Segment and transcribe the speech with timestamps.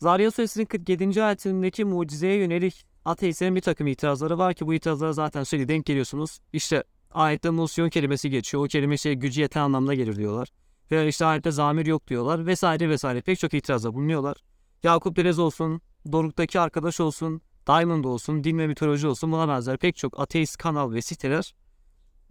[0.00, 1.22] Zarya Suresinin 47.
[1.22, 6.38] ayetindeki mucizeye yönelik ateistlerin bir takım itirazları var ki bu itirazlara zaten sürekli denk geliyorsunuz.
[6.52, 8.64] İşte ayette musyon kelimesi geçiyor.
[8.64, 10.48] O kelime şey gücü yeten anlamda gelir diyorlar.
[10.90, 14.36] Veya işte ayette zamir yok diyorlar vesaire vesaire pek çok itirazda bulunuyorlar.
[14.82, 15.80] Yakup Derez olsun,
[16.12, 20.92] Doruk'taki arkadaş olsun, Diamond olsun, din ve mitoloji olsun buna benzer pek çok ateist kanal
[20.92, 21.54] ve siteler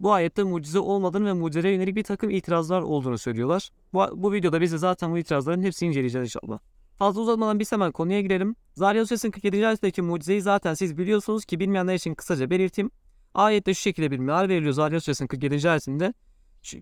[0.00, 3.70] bu ayette mucize olmadığını ve mucizeye yönelik bir takım itirazlar olduğunu söylüyorlar.
[3.92, 6.58] Bu, bu videoda biz de zaten bu itirazların hepsini inceleyeceğiz inşallah.
[6.98, 8.56] Fazla uzatmadan biz hemen konuya girelim.
[8.74, 9.66] Zarya Suresinin 47.
[9.66, 12.90] ayetteki mucizeyi zaten siz biliyorsunuz ki bilmeyenler için kısaca belirteyim.
[13.34, 15.70] Ayette şu şekilde bir meal veriliyor Zarya Suresinin 47.
[15.70, 16.14] ayetinde.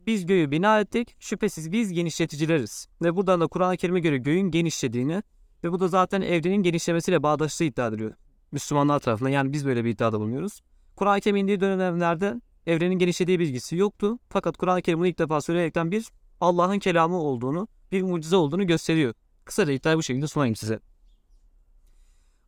[0.06, 2.88] Biz göğü bina ettik, şüphesiz biz genişleticileriz.
[3.02, 5.22] Ve buradan da Kur'an-ı Kerim'e göre göğün genişlediğini
[5.64, 8.14] ve bu da zaten evrenin genişlemesiyle bağdaştığı iddia ediliyor.
[8.52, 10.60] Müslümanlar tarafından yani biz böyle bir iddiada bulunuyoruz.
[10.96, 14.18] Kur'an-ı Kerim indiği dönemlerde evrenin genişlediği bilgisi yoktu.
[14.28, 16.06] Fakat Kur'an-ı Kerim bunu ilk defa söyleyerekten bir
[16.40, 19.14] Allah'ın kelamı olduğunu, bir mucize olduğunu gösteriyor.
[19.46, 20.80] Kısaca iddiayı bu şekilde sunayım size.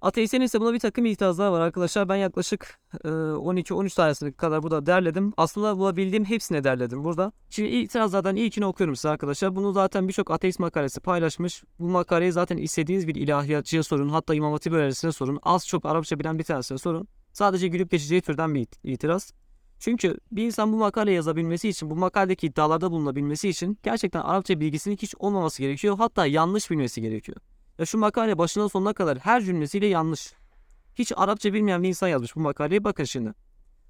[0.01, 2.09] Ateistlerin ise buna bir takım itirazlar var arkadaşlar.
[2.09, 5.33] Ben yaklaşık e, 12-13 tanesine kadar burada derledim.
[5.37, 7.33] Aslında bulabildiğim hepsini derledim burada.
[7.51, 9.57] Şimdi itirazlardan ilkini okuyorum size arkadaşlar.
[9.57, 11.63] Bunu zaten birçok ateist makalesi paylaşmış.
[11.79, 14.09] Bu makaleyi zaten istediğiniz bir ilahiyatçıya sorun.
[14.09, 15.39] Hatta İmam Hatip öğrencisine sorun.
[15.43, 17.09] Az çok Arapça bilen bir tanesine sorun.
[17.33, 19.33] Sadece gülüp geçeceği türden bir itiraz.
[19.79, 24.97] Çünkü bir insan bu makale yazabilmesi için, bu makaledeki iddialarda bulunabilmesi için gerçekten Arapça bilgisinin
[24.97, 25.99] hiç olmaması gerekiyor.
[25.99, 27.39] Hatta yanlış bilmesi gerekiyor.
[27.79, 30.33] Ya şu makale başına sonuna kadar her cümlesiyle yanlış.
[30.95, 33.35] Hiç Arapça bilmeyen bir insan yazmış bu makaleye bakın şimdi.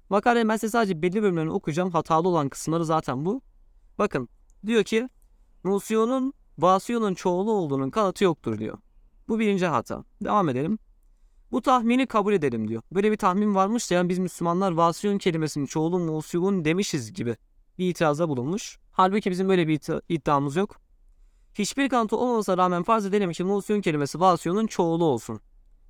[0.09, 1.91] Makale ben size sadece belli bölümlerini okuyacağım.
[1.91, 3.41] Hatalı olan kısımları zaten bu.
[3.97, 4.29] Bakın
[4.65, 5.09] diyor ki
[5.63, 8.77] Nusiyon'un Vasiyon'un çoğulu olduğunun kanıtı yoktur diyor.
[9.27, 10.03] Bu birinci hata.
[10.23, 10.79] Devam edelim.
[11.51, 12.81] Bu tahmini kabul edelim diyor.
[12.91, 17.35] Böyle bir tahmin varmış da yani biz Müslümanlar Vasiyon kelimesinin çoğulu Musiyun demişiz gibi
[17.77, 18.79] bir itirazda bulunmuş.
[18.91, 20.75] Halbuki bizim böyle bir iddiamız yok.
[21.53, 25.39] Hiçbir kanıtı olmamasına rağmen farz edelim ki Musiyun kelimesi Vasiyon'un çoğulu olsun.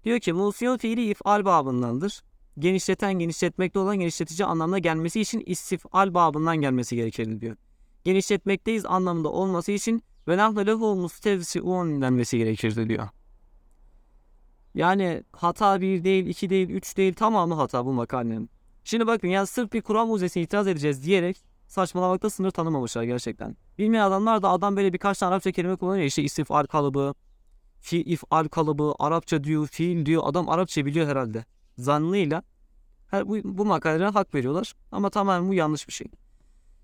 [0.04, 2.22] Diyor ki Musiyon fiili ifal babındandır.
[2.60, 7.56] Genişleten genişletmekte olan genişletici anlamına gelmesi için istifal babından gelmesi gerekir diyor.
[8.04, 13.08] Genişletmekteyiz anlamında olması için ve nahnu lehu mustevsiun denmesi gerekirdi diyor.
[14.76, 18.50] Yani hata bir değil, iki değil, üç değil tamamı hata bu makalenin.
[18.84, 21.38] Şimdi bakın yani sırf bir Kur'an mucizesine itiraz edeceğiz diyerek
[21.68, 23.58] saçmalamakta sınır tanımamışlar gerçekten.
[23.78, 26.06] Bilmeyen adamlar da adam böyle birkaç tane Arapça kelime kullanıyor.
[26.06, 27.14] İşte istifal kalıbı,
[27.80, 30.22] fi ifal kalıbı, Arapça diyor, fiil diyor.
[30.26, 31.46] Adam Arapça biliyor herhalde.
[31.78, 32.44] Zannıyla
[33.08, 34.74] her, bu, bu makalelere hak veriyorlar.
[34.92, 36.08] Ama tamamen bu yanlış bir şey.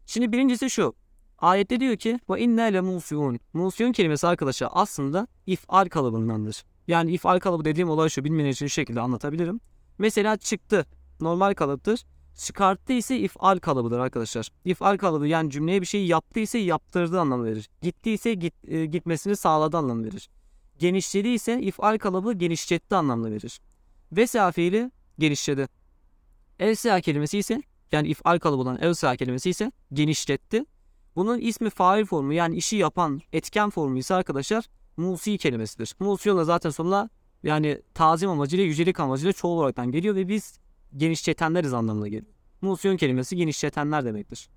[0.05, 0.95] Şimdi birincisi şu.
[1.39, 3.39] Ayette diyor ki ve inne le musiyun.
[3.53, 6.63] Musiyun kelimesi arkadaşlar aslında ifal kalıbındandır.
[6.87, 9.59] Yani ifal kalıbı dediğim olay şu bilmeyen için şu şekilde anlatabilirim.
[9.97, 10.85] Mesela çıktı
[11.21, 12.05] normal kalıptır.
[12.35, 14.49] Çıkarttı ise ifal kalıbıdır arkadaşlar.
[14.65, 17.69] İfal kalıbı yani cümleye bir şey yaptı ise yaptırdığı anlamı verir.
[17.81, 20.29] Gitti ise git, e, gitmesini sağladı anlamı verir.
[20.79, 23.59] Genişledi ise ifal kalıbı genişletti anlamını verir.
[24.11, 25.67] Vesa fiili genişledi.
[26.59, 30.65] Elsa kelimesi ise yani ifal kalıbı olan elsa kelimesi ise genişletti.
[31.15, 34.65] Bunun ismi fail formu yani işi yapan etken formu ise arkadaşlar
[34.97, 35.95] musi kelimesidir.
[35.99, 37.09] Musi da zaten sonuna
[37.43, 40.59] yani tazim amacıyla yücelik amacıyla çoğul olaraktan geliyor ve biz
[40.97, 42.33] genişletenleriz anlamına geliyor.
[42.61, 44.49] Musyon kelimesi genişletenler demektir.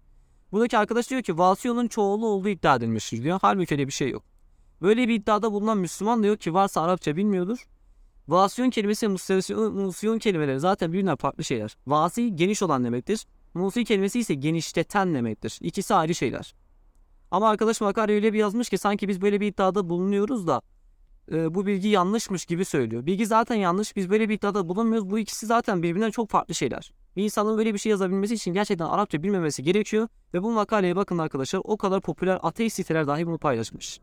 [0.53, 3.39] Buradaki arkadaş diyor ki vasiyonun çoğulu olduğu iddia edilmiştir diyor.
[3.43, 4.23] Halbuki öyle bir şey yok.
[4.83, 7.69] Böyle bir iddiada bulunan Müslüman diyor ki varsa Arapça bilmiyordur.
[8.29, 11.77] Vasiyon kelimesi musyon kelimeleri zaten birbirinden farklı şeyler.
[11.87, 13.27] Vasi geniş olan demektir.
[13.55, 15.59] Musi kelimesi ise genişleten demektir.
[15.61, 16.55] İkisi ayrı şeyler.
[17.31, 20.63] Ama arkadaş makale öyle bir yazmış ki sanki biz böyle bir iddiada bulunuyoruz da
[21.33, 23.07] e, bu bilgi yanlışmış gibi söylüyor.
[23.07, 23.97] Bilgi zaten yanlış.
[23.97, 25.11] Biz böyle bir iddiada bulunmuyoruz.
[25.11, 26.93] Bu ikisi zaten birbirinden çok farklı şeyler.
[27.17, 30.09] Bir insanın böyle bir şey yazabilmesi için gerçekten Arapça bilmemesi gerekiyor.
[30.35, 34.01] Ve bu makaleye bakın arkadaşlar o kadar popüler ateist siteler dahi bunu paylaşmış.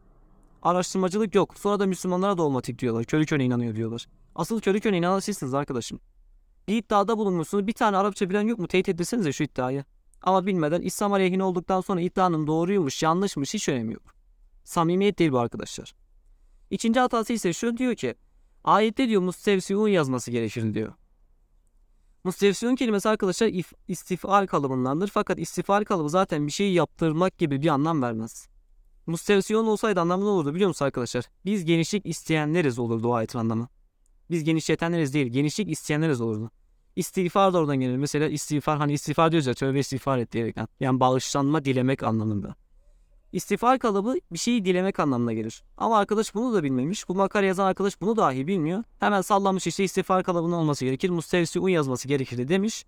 [0.61, 1.57] Araştırmacılık yok.
[1.57, 3.05] Sonra da Müslümanlara dogmatik diyorlar.
[3.05, 4.07] Körü körüne inanıyor diyorlar.
[4.35, 5.99] Asıl körü körüne inanan sizsiniz arkadaşım.
[6.67, 7.67] Bir iddiada bulunmuşsunuz.
[7.67, 8.67] Bir tane Arapça bilen yok mu?
[8.67, 9.83] Teyit etsenize şu iddiayı.
[10.25, 14.03] Ama bilmeden İslam aleyhine olduktan sonra iddianın doğruymuş, yanlışmış hiç önemi yok.
[14.63, 15.95] Samimiyet değil bu arkadaşlar.
[16.71, 18.15] İkinci hatası ise şu diyor ki
[18.63, 20.93] ayette diyor mustevsiyun yazması gerekir diyor.
[22.23, 25.07] Mustevsiyun kelimesi arkadaşlar if, istifal kalıbındandır.
[25.07, 28.47] Fakat istifal kalıbı zaten bir şeyi yaptırmak gibi bir anlam vermez.
[29.07, 31.25] Mustevsiyon olsaydı anlamı ne olurdu biliyor musunuz arkadaşlar?
[31.45, 33.67] Biz genişlik isteyenleriz olurdu o ayetin anlamı.
[34.29, 36.51] Biz genişletenleriz değil, genişlik isteyenleriz olurdu.
[36.95, 37.97] İstiğfar da oradan gelir.
[37.97, 40.67] Mesela istiğfar hani istiğfar diyoruz ya tövbe istiğfar et diyerekten.
[40.79, 42.55] Yani bağışlanma dilemek anlamında.
[43.31, 45.63] İstiğfar kalıbı bir şeyi dilemek anlamına gelir.
[45.77, 47.09] Ama arkadaş bunu da bilmemiş.
[47.09, 48.83] Bu makale yazan arkadaş bunu dahi bilmiyor.
[48.99, 51.09] Hemen sallamış işte istiğfar kalıbının olması gerekir.
[51.09, 52.85] Mustevsi un yazması gerekir demiş.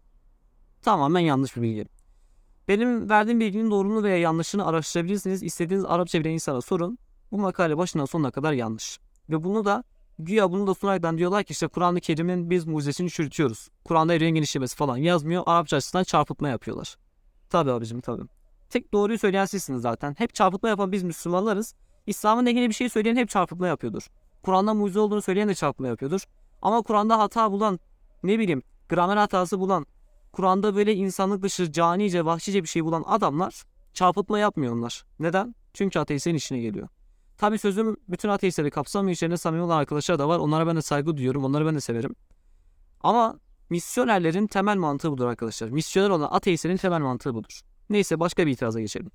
[0.82, 1.86] Tamamen yanlış bir bilgi.
[2.68, 5.44] Benim verdiğim bilginin doğruluğunu veya yanlışını araştırabilirsiniz.
[5.44, 6.98] İstediğiniz Arapça bilen insana sorun.
[7.32, 9.00] Bu makale başından sonuna kadar yanlış.
[9.30, 9.84] Ve bunu da
[10.20, 13.70] Güya bunu da sunaraktan diyorlar ki işte Kur'an-ı Kerim'in biz mucizesini çürütüyoruz.
[13.86, 15.44] Kur'an'da evrenin genişlemesi falan yazmıyor.
[15.46, 16.96] Arapça açısından çarpıtma yapıyorlar.
[17.50, 18.22] Tabi abicim tabi.
[18.70, 20.16] Tek doğruyu söyleyen sizsiniz zaten.
[20.18, 21.74] Hep çarpıtma yapan biz Müslümanlarız.
[22.08, 24.08] İslam'ın ilgili bir şey söyleyen hep çarpıtma yapıyordur.
[24.44, 26.24] Kur'an'da mucize olduğunu söyleyen de çarpıtma yapıyordur.
[26.62, 27.80] Ama Kur'an'da hata bulan,
[28.24, 29.86] ne bileyim gramer hatası bulan,
[30.32, 35.06] Kur'an'da böyle insanlık dışı, canice, vahşice bir şey bulan adamlar çarpıtma yapmıyor onlar.
[35.20, 35.56] Neden?
[35.74, 36.88] Çünkü ateistlerin işine geliyor.
[37.38, 39.14] Tabi sözüm bütün ateistleri kapsamıyor.
[39.14, 40.40] İçlerinde samimi olan arkadaşlar da var.
[40.40, 41.44] Onlara ben de saygı duyuyorum.
[41.44, 42.16] Onları ben de severim.
[43.02, 43.40] Ama
[43.70, 45.70] misyonerlerin temel mantığı budur arkadaşlar.
[45.70, 47.62] Misyoner olan ateistlerin temel mantığı budur.
[47.90, 49.12] Neyse başka bir itiraza geçelim.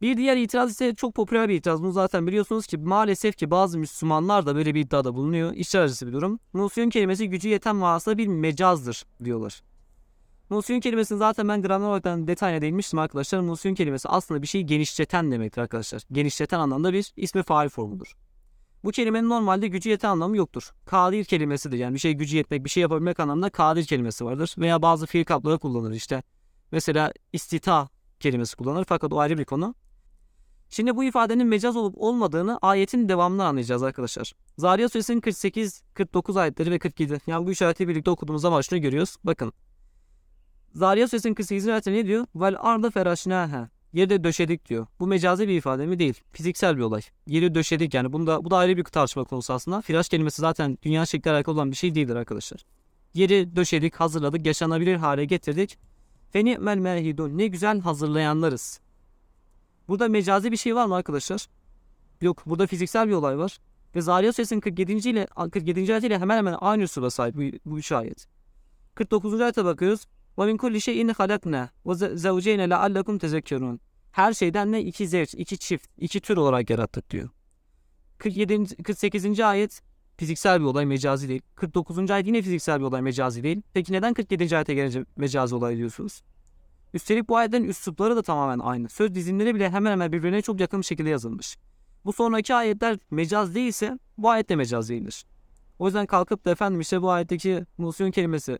[0.00, 1.82] Bir diğer itiraz ise çok popüler bir itiraz.
[1.82, 5.52] Bunu zaten biliyorsunuz ki maalesef ki bazı Müslümanlar da böyle bir iddiada bulunuyor.
[5.52, 6.38] İşler acısı bir durum.
[6.52, 9.62] Musyon kelimesi gücü yeten manasında bir mecazdır diyorlar.
[10.50, 13.40] Musyon kelimesini zaten ben gramer olarak detayına değinmiştim arkadaşlar.
[13.40, 16.02] Musyon kelimesi aslında bir şeyi genişleten demektir arkadaşlar.
[16.12, 18.16] Genişleten anlamda bir ismi fail formudur.
[18.84, 20.72] Bu kelimenin normalde gücü yeten anlamı yoktur.
[20.84, 21.78] Kadir kelimesidir.
[21.78, 24.54] Yani bir şey gücü yetmek, bir şey yapabilmek anlamında kadir kelimesi vardır.
[24.58, 26.22] Veya bazı fiil kapları kullanır işte.
[26.72, 27.88] Mesela istita
[28.20, 29.74] kelimesi kullanır fakat o ayrı bir konu.
[30.70, 34.32] Şimdi bu ifadenin mecaz olup olmadığını ayetin devamından anlayacağız arkadaşlar.
[34.58, 37.18] Zariyat suresinin 48, 49 ayetleri ve 47.
[37.26, 39.16] Yani bu işareti birlikte okuduğumuz zaman şunu görüyoruz.
[39.24, 39.52] Bakın.
[40.76, 41.68] Zariyat suresinin 48.
[41.68, 42.26] ayetinde ne diyor?
[42.34, 43.68] Vel arda feraşnaha.
[43.92, 44.86] Yerde döşedik diyor.
[45.00, 45.98] Bu mecazi bir ifade mi?
[45.98, 46.22] Değil.
[46.32, 47.00] Fiziksel bir olay.
[47.26, 48.12] Yeri döşedik yani.
[48.12, 49.80] Bunda, bu da ayrı bir tartışma konusu aslında.
[49.80, 52.64] Firaş kelimesi zaten dünya şekli alakalı olan bir şey değildir arkadaşlar.
[53.14, 55.78] Yeri döşedik, hazırladık, yaşanabilir hale getirdik.
[56.30, 57.38] Feni mel merhidun.
[57.38, 58.80] Ne güzel hazırlayanlarız.
[59.88, 61.46] Burada mecazi bir şey var mı arkadaşlar?
[62.20, 62.42] Yok.
[62.46, 63.58] Burada fiziksel bir olay var.
[63.94, 64.92] Ve Zariyat Suresinin 47.
[64.92, 65.92] ile 47.
[65.92, 68.26] ayetiyle hemen hemen aynı üsluba sahip bu, bu üç ayet.
[68.94, 69.40] 49.
[69.40, 70.06] ayete bakıyoruz.
[70.38, 73.80] Ve min kulli şeyin halakna ve zevceyne leallekum tezekkerun.
[74.12, 77.28] Her şeyden ne iki zevç, iki çift, iki tür olarak yarattık diyor.
[78.18, 78.82] 47.
[78.82, 79.40] 48.
[79.40, 79.82] ayet
[80.16, 81.42] fiziksel bir olay mecazi değil.
[81.54, 82.10] 49.
[82.10, 83.62] ayet yine fiziksel bir olay mecazi değil.
[83.74, 84.56] Peki neden 47.
[84.56, 86.22] ayete gelince mecazi olay diyorsunuz?
[86.94, 88.88] Üstelik bu ayetlerin üslupları da tamamen aynı.
[88.88, 91.56] Söz dizimleri bile hemen hemen birbirine çok yakın bir şekilde yazılmış.
[92.04, 95.24] Bu sonraki ayetler mecaz değilse bu ayet de mecaz değildir.
[95.78, 98.58] O yüzden kalkıp da efendim işte bu ayetteki musyon kelimesi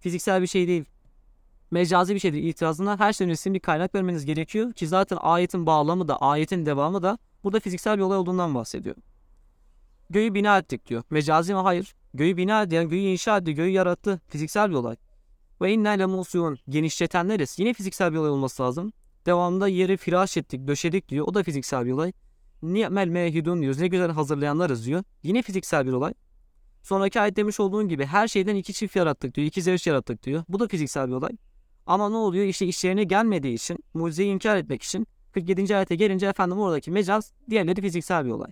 [0.00, 0.84] fiziksel bir şey değil.
[1.70, 6.08] Mecazi bir şeydir itirazına her şeyin için bir kaynak vermeniz gerekiyor ki zaten ayetin bağlamı
[6.08, 8.96] da ayetin devamı da burada fiziksel bir olay olduğundan bahsediyor.
[10.10, 11.02] Göğü bina ettik diyor.
[11.10, 11.60] Mecazi mi?
[11.60, 11.94] Hayır.
[12.14, 12.74] Göğü bina etti.
[12.74, 13.54] Yani göğü inşa etti.
[13.54, 14.20] Göğü yarattı.
[14.28, 14.96] Fiziksel bir olay.
[15.60, 16.58] Ve inna ile musyon.
[16.68, 17.58] Genişletenleriz.
[17.58, 18.92] Yine fiziksel bir olay olması lazım.
[19.26, 21.26] Devamında yeri firaş ettik, döşedik diyor.
[21.28, 22.12] O da fiziksel bir olay.
[22.62, 23.80] Ni'mel mehidun diyoruz.
[23.80, 25.04] Ne güzel hazırlayanlarız diyor.
[25.22, 26.14] Yine fiziksel bir olay.
[26.82, 29.46] Sonraki ayet demiş olduğun gibi her şeyden iki çift yarattık diyor.
[29.46, 30.44] iki zevç yarattık diyor.
[30.48, 31.30] Bu da fiziksel bir olay.
[31.88, 32.44] Ama ne oluyor?
[32.44, 35.76] İşte işlerine gelmediği için, mucizeyi inkar etmek için 47.
[35.76, 38.50] ayete gelince efendim oradaki mecaz diğerleri fiziksel bir olay.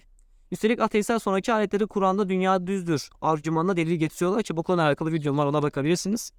[0.52, 5.38] Üstelik ateistler sonraki ayetleri Kur'an'da dünya düzdür argümanına delil getiriyorlar ki bu konuyla alakalı videom
[5.38, 6.32] var ona bakabilirsiniz.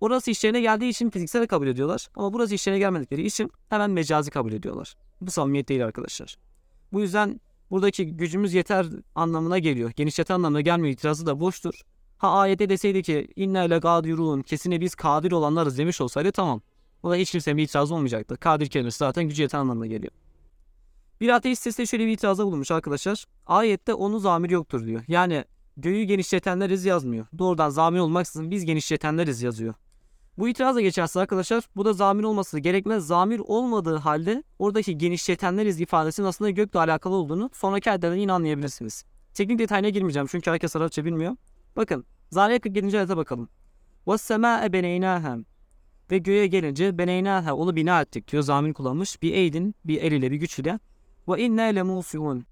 [0.00, 2.08] Orası işlerine geldiği için fiziksel kabul ediyorlar.
[2.14, 4.94] Ama burası işlerine gelmedikleri için hemen mecazi kabul ediyorlar.
[5.20, 6.36] Bu samimiyet değil arkadaşlar.
[6.92, 9.90] Bu yüzden buradaki gücümüz yeter anlamına geliyor.
[9.96, 10.94] Genişleten anlamına gelmiyor.
[10.94, 11.74] İtirazı da boştur.
[12.18, 16.60] Ha ayette deseydi ki inna ile kadirun kesine biz kadir olanlarız demiş olsaydı tamam.
[17.02, 18.36] O da hiç kimsenin bir itirazı olmayacaktı.
[18.36, 20.12] Kadir kelimesi zaten gücü yeten anlamına geliyor.
[21.20, 23.24] Bir ateist sesle şöyle bir itirazda bulunmuş arkadaşlar.
[23.46, 25.02] Ayette onu zamir yoktur diyor.
[25.08, 25.44] Yani
[25.76, 27.26] göğü genişletenleriz yazmıyor.
[27.38, 29.74] Doğrudan zamir olmaksızın biz genişletenleriz yazıyor.
[30.38, 33.06] Bu itirazla geçerse arkadaşlar bu da zamir olması gerekmez.
[33.06, 39.04] Zamir olmadığı halde oradaki genişletenleriz ifadesinin aslında gökle alakalı olduğunu sonraki ayetlerden yine anlayabilirsiniz.
[39.34, 41.36] Teknik detayına girmeyeceğim çünkü herkes Arapça bilmiyor.
[41.75, 42.97] Bakın Zariyat 47.
[42.97, 43.49] ayete bakalım.
[44.07, 45.43] وَالسَّمَاءَ بَنَيْنَاهَا
[46.11, 48.43] Ve göğe gelince beneynâhe onu bina ettik diyor.
[48.43, 49.21] Zamir kullanmış.
[49.21, 50.79] Bir eydin, bir el ile, bir güç ile.
[51.27, 52.45] Ve inne lemusiyun.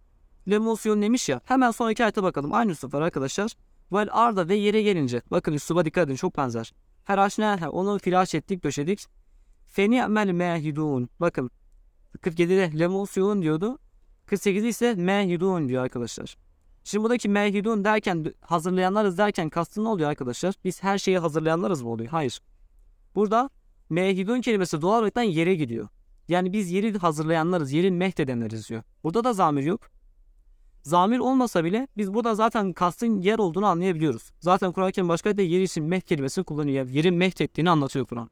[0.50, 1.42] Lemusiyun demiş ya.
[1.46, 2.54] Hemen sonraki ayete bakalım.
[2.54, 3.52] Aynı üslup var arkadaşlar.
[3.92, 5.22] Vel arda ve yere gelince.
[5.32, 6.16] Bakın üsluba dikkat edin.
[6.16, 6.74] Çok benzer.
[7.06, 7.68] Feraşnâhe.
[7.68, 9.06] Onu firaş ettik, döşedik.
[9.68, 11.10] Feni'mel mehidun.
[11.20, 11.52] Bakın.
[12.18, 13.80] 47'de lemusiyun diyordu.
[14.28, 16.38] 48'de ise mehidun diyor arkadaşlar.
[16.85, 20.55] Şimdi buradaki mehidun derken hazırlayanlarız derken kastı ne oluyor arkadaşlar?
[20.65, 22.11] Biz her şeyi hazırlayanlarız mı oluyor?
[22.11, 22.41] Hayır.
[23.15, 23.51] Burada
[23.91, 25.89] mehidun kelimesi doğal olarak yere gidiyor.
[26.29, 28.83] Yani biz yeri hazırlayanlarız, yeri mehdedenleriz diyor.
[29.05, 29.81] Burada da zamir yok.
[30.83, 34.31] Zamir olmasa bile biz burada zaten kastın yer olduğunu anlayabiliyoruz.
[34.41, 36.89] Zaten Kur'an-ı Kerim başka bir yer için mehd kelimesini kullanıyor.
[36.89, 38.31] Yerin mehd ettiğini anlatıyor Kur'an.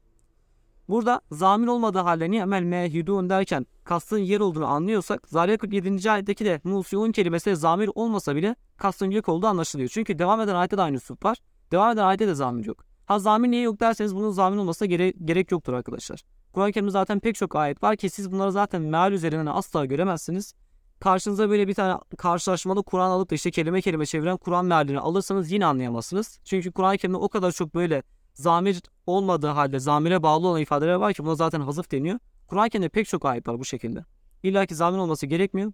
[0.91, 6.11] Burada zamir olmadığı halde ni'mel mehidun derken kastın yer olduğunu anlıyorsak Zariyat 47.
[6.11, 9.89] ayetteki de musiyun kelimesi zamir olmasa bile kastın yok olduğu anlaşılıyor.
[9.89, 11.37] Çünkü devam eden ayette de aynı üslup var.
[11.71, 12.85] Devam eden ayette de zamir yok.
[13.05, 16.21] Ha zamir niye yok derseniz bunun zamir olmasına gere gerek yoktur arkadaşlar.
[16.53, 20.53] Kur'an-ı Kerim'de zaten pek çok ayet var ki siz bunları zaten meal üzerinden asla göremezsiniz.
[20.99, 25.51] karşınıza böyle bir tane karşılaşmalı Kur'an alıp da işte kelime kelime çeviren Kur'an meallerini alırsanız
[25.51, 26.39] yine anlayamazsınız.
[26.43, 28.81] Çünkü Kur'an-ı Kerim'de o kadar çok böyle zamir
[29.11, 32.19] olmadığı halde zamire bağlı olan ifadeler var ki buna zaten hazıf deniyor.
[32.49, 34.05] Kerim'de pek çok ayet var bu şekilde.
[34.43, 35.71] İlla ki zamir olması gerekmiyor.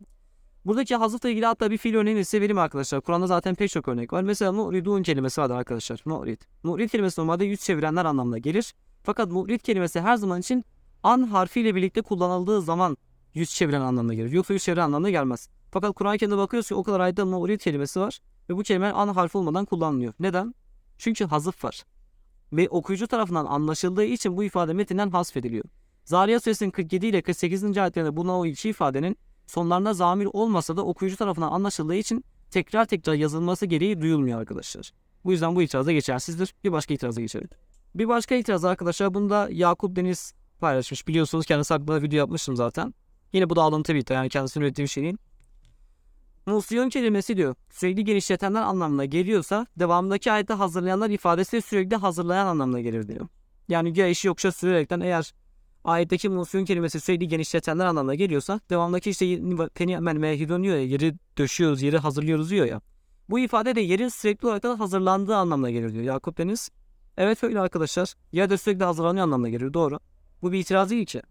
[0.66, 3.02] Buradaki hazıfla ilgili hatta bir fiil örneğini size vereyim arkadaşlar.
[3.02, 4.24] Kur'an'da zaten pek çok örnek var.
[4.24, 6.02] Mesela mu'ridun kelimesi vardır arkadaşlar.
[6.06, 6.42] Mu'rid.
[6.64, 8.74] Mu'rid kelimesi normalde yüz çevirenler anlamına gelir.
[9.04, 10.66] Fakat mu'rid kelimesi her zaman için
[11.04, 12.98] an harfiyle birlikte kullanıldığı zaman
[13.34, 14.32] yüz çeviren anlamına gelir.
[14.32, 15.50] Yoksa yüz çeviren anlamına gelmez.
[15.72, 18.20] Fakat Kur'an-ı Kerim'de bakıyoruz ki o kadar ayette mu'rid kelimesi var.
[18.50, 20.14] Ve bu kelime an harfi olmadan kullanılıyor.
[20.20, 20.56] Neden?
[20.98, 21.84] Çünkü hazıf var.
[22.54, 25.66] Ve okuyucu tarafından anlaşıldığı için bu ifade metinden hasfediliyor.
[26.06, 27.78] Zariyat suresinin 47 ile 48.
[27.78, 33.14] ayetlerinde bulunan o iki ifadenin sonlarında zamir olmasa da okuyucu tarafından anlaşıldığı için tekrar tekrar
[33.14, 34.92] yazılması gereği duyulmuyor arkadaşlar.
[35.26, 36.56] Bu yüzden bu itiraz da geçersizdir.
[36.64, 37.50] Bir başka itiraza geçelim.
[37.96, 41.08] Bir başka itiraz arkadaşlar bunu da Yakup Deniz paylaşmış.
[41.08, 42.94] Biliyorsunuz kendisi hakkında video yapmıştım zaten.
[43.34, 45.18] Yine bu da alıntı bir yani kendisinin ürettiği bir şey değil.
[46.48, 53.08] Musliyon kelimesi diyor sürekli genişletenler anlamına geliyorsa devamındaki ayette hazırlayanlar ifadesi sürekli hazırlayan anlamına gelir
[53.08, 53.28] diyor.
[53.68, 55.34] Yani ya işi yoksa sürerekten eğer
[55.84, 59.40] ayetteki musliyon kelimesi sürekli genişletenler anlamına geliyorsa devamındaki işte
[59.76, 62.82] peniyamen mehidon diyor ya yeri döşüyoruz yeri hazırlıyoruz diyor ya.
[63.30, 66.70] Bu ifade de yerin sürekli olarak da hazırlandığı anlamına gelir diyor Yakup Deniz.
[67.18, 68.14] Evet öyle arkadaşlar.
[68.32, 70.00] Yer de sürekli hazırlanıyor anlamına geliyor doğru.
[70.42, 71.22] Bu bir itiraz değil ki.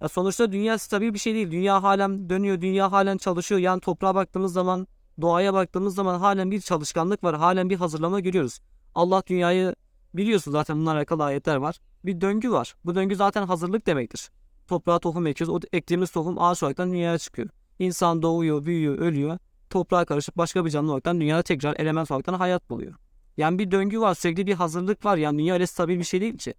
[0.00, 1.50] Ya sonuçta dünya stabil bir şey değil.
[1.50, 3.60] Dünya halen dönüyor, dünya halen çalışıyor.
[3.60, 4.86] Yani toprağa baktığımız zaman,
[5.20, 7.36] doğaya baktığımız zaman halen bir çalışkanlık var.
[7.36, 8.58] Halen bir hazırlama görüyoruz.
[8.94, 9.74] Allah dünyayı
[10.14, 11.78] biliyorsun zaten bununla alakalı ayetler var.
[12.04, 12.74] Bir döngü var.
[12.84, 14.30] Bu döngü zaten hazırlık demektir.
[14.66, 15.54] Toprağa tohum ekiyoruz.
[15.54, 17.48] O ektiğimiz tohum ağaç olarak dünyaya çıkıyor.
[17.78, 19.38] İnsan doğuyor, büyüyor, ölüyor.
[19.70, 22.94] Toprağa karışıp başka bir canlı olarak dünyada tekrar element olarak hayat buluyor.
[23.36, 25.16] Yani bir döngü var, sürekli bir hazırlık var.
[25.16, 26.54] Yani dünya öyle stabil bir şey değil ki.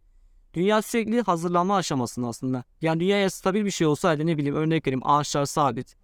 [0.55, 2.63] Dünya sürekli hazırlanma aşamasında aslında.
[2.81, 5.95] Yani dünyaya stabil bir şey olsaydı ne bileyim örnek vereyim ağaçlar sabit.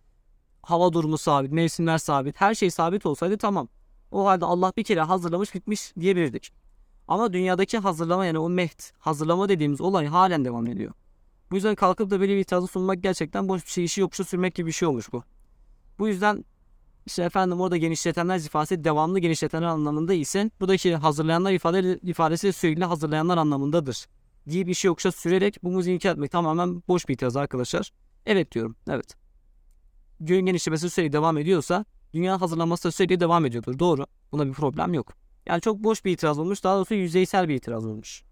[0.64, 3.68] Hava durumu sabit, mevsimler sabit, her şey sabit olsaydı tamam.
[4.12, 6.54] O halde Allah bir kere hazırlamış bitmiş diyebilirdik.
[7.08, 10.94] Ama dünyadaki hazırlama yani o mehd, hazırlama dediğimiz olay halen devam ediyor.
[11.52, 14.56] Bu yüzden kalkıp da böyle bir itirazı sunmak gerçekten boş bir şey işi yokuşa sürmek
[14.56, 15.24] gibi bir şey olmuş bu.
[16.00, 16.46] Bu yüzden
[17.06, 23.38] işte efendim orada genişletenler ifadesi devamlı genişletenler anlamında ise buradaki hazırlayanlar ifade, ifadesi sürekli hazırlayanlar
[23.38, 24.08] anlamındadır
[24.50, 27.92] diye bir şey yoksa sürerek bu muziği inkar etmek tamamen boş bir itiraz arkadaşlar.
[28.26, 28.76] Evet diyorum.
[28.90, 29.16] Evet.
[30.20, 33.80] Göğün genişlemesi sürekli devam ediyorsa dünya hazırlanması da devam ediyordur.
[33.80, 34.06] Doğru.
[34.32, 35.14] Buna bir problem yok.
[35.46, 36.64] Yani çok boş bir itiraz olmuş.
[36.64, 38.24] Daha doğrusu yüzeysel bir itiraz olmuş.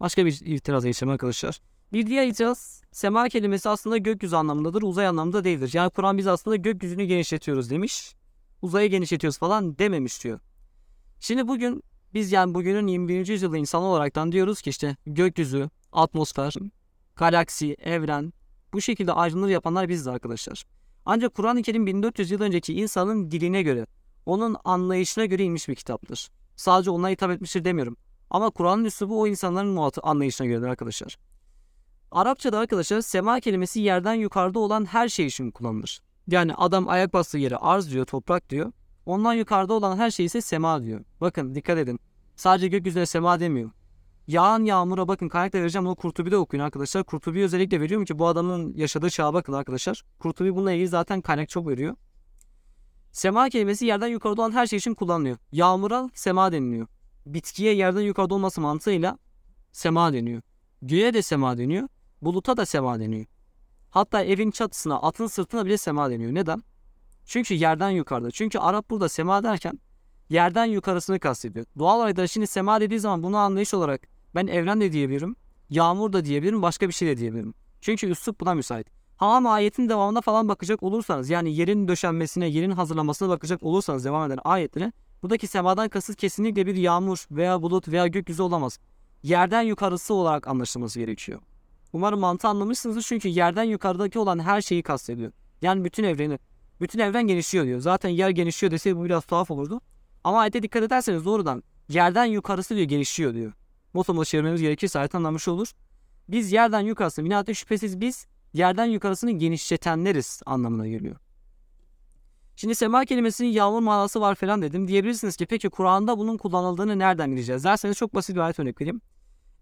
[0.00, 1.60] Başka bir itiraz geçelim arkadaşlar.
[1.92, 4.82] Bir diğer itiraz sema kelimesi aslında gökyüzü anlamındadır.
[4.82, 5.70] Uzay anlamında değildir.
[5.74, 8.14] Yani Kur'an biz aslında gökyüzünü genişletiyoruz demiş.
[8.62, 10.40] Uzayı genişletiyoruz falan dememiş diyor.
[11.20, 11.82] Şimdi bugün
[12.14, 13.26] biz yani bugünün 21.
[13.26, 16.54] yüzyılı insan olaraktan diyoruz ki işte gökyüzü, atmosfer,
[17.16, 18.32] galaksi, evren
[18.72, 20.64] bu şekilde ayrımları yapanlar biziz arkadaşlar.
[21.06, 23.86] Ancak Kur'an-ı Kerim 1400 yıl önceki insanın diline göre,
[24.26, 26.28] onun anlayışına göre inmiş bir kitaptır.
[26.56, 27.96] Sadece ona hitap etmiştir demiyorum.
[28.30, 31.18] Ama Kur'an'ın üslubu o insanların anlayışına göredir arkadaşlar.
[32.10, 36.00] Arapçada arkadaşlar sema kelimesi yerden yukarıda olan her şey için kullanılır.
[36.28, 38.72] Yani adam ayak bastığı yere arz diyor, toprak diyor.
[39.08, 41.04] Ondan yukarıda olan her şey ise sema diyor.
[41.20, 42.00] Bakın dikkat edin.
[42.36, 43.70] Sadece gökyüzüne sema demiyor.
[44.26, 47.04] Yağan yağmura bakın kaynakta vereceğim onu Kurtubi'de okuyun arkadaşlar.
[47.04, 50.04] Kurtubi özellikle veriyorum ki bu adamın yaşadığı çağa bakın arkadaşlar.
[50.18, 51.96] Kurtubi bununla ilgili zaten kaynak çok veriyor.
[53.12, 55.36] Sema kelimesi yerden yukarıda olan her şey için kullanılıyor.
[55.52, 56.86] Yağmura sema deniliyor.
[57.26, 59.18] Bitkiye yerden yukarıda olması mantığıyla
[59.72, 60.42] sema deniyor.
[60.82, 61.88] Göğe de sema deniyor.
[62.22, 63.26] Buluta da sema deniyor.
[63.90, 66.34] Hatta evin çatısına, atın sırtına bile sema deniyor.
[66.34, 66.62] Neden?
[67.28, 68.30] Çünkü yerden yukarıda.
[68.30, 69.80] Çünkü Arap burada sema derken
[70.30, 71.66] yerden yukarısını kastediyor.
[71.78, 75.36] Doğal olarak da şimdi sema dediği zaman bunu anlayış olarak ben evren de diyebilirim.
[75.70, 76.62] Yağmur da diyebilirim.
[76.62, 77.54] Başka bir şey de diyebilirim.
[77.80, 78.86] Çünkü üslup buna müsait.
[79.16, 84.26] Ha ama ayetin devamına falan bakacak olursanız yani yerin döşenmesine, yerin hazırlamasına bakacak olursanız devam
[84.26, 84.92] eden ayetlere
[85.22, 88.78] buradaki semadan kasıt kesinlikle bir yağmur veya bulut veya gökyüzü olamaz.
[89.22, 91.40] Yerden yukarısı olarak anlaşılması gerekiyor.
[91.92, 95.32] Umarım mantığı anlamışsınızdır çünkü yerden yukarıdaki olan her şeyi kastediyor.
[95.62, 96.38] Yani bütün evreni.
[96.80, 97.80] Bütün evren genişliyor diyor.
[97.80, 99.80] Zaten yer genişliyor deseydi bu biraz tuhaf olurdu.
[100.24, 103.52] Ama ayete dikkat ederseniz doğrudan yerden yukarısı diyor genişliyor diyor.
[103.94, 105.72] Motomla çevirmemiz gerekirse ayet anlamış olur.
[106.28, 111.16] Biz yerden yukarısı, binaate şüphesiz biz yerden yukarısını genişletenleriz anlamına geliyor.
[112.56, 114.88] Şimdi sema kelimesinin yağmur manası var falan dedim.
[114.88, 117.64] Diyebilirsiniz ki peki Kur'an'da bunun kullanıldığını nereden bileceğiz?
[117.64, 119.00] Derseniz çok basit bir ayet örnek vereyim.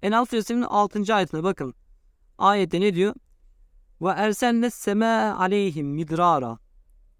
[0.02, 1.14] Enal suresinin 6.
[1.14, 1.74] ayetine bakın.
[2.38, 3.14] Ayette ne diyor?
[4.00, 6.58] Ve ersenne sema aleyhim midrara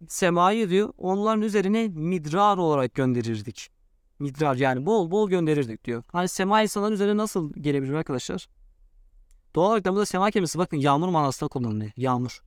[0.09, 3.71] semayı diyor onların üzerine midrar olarak gönderirdik.
[4.19, 6.03] Midrar yani bol bol gönderirdik diyor.
[6.13, 8.49] Hani sema insanların üzerine nasıl gelebilir arkadaşlar?
[9.55, 11.91] Doğal olarak da burada sema kelimesi bakın yağmur manasında kullanılıyor.
[11.97, 12.43] Yağmur.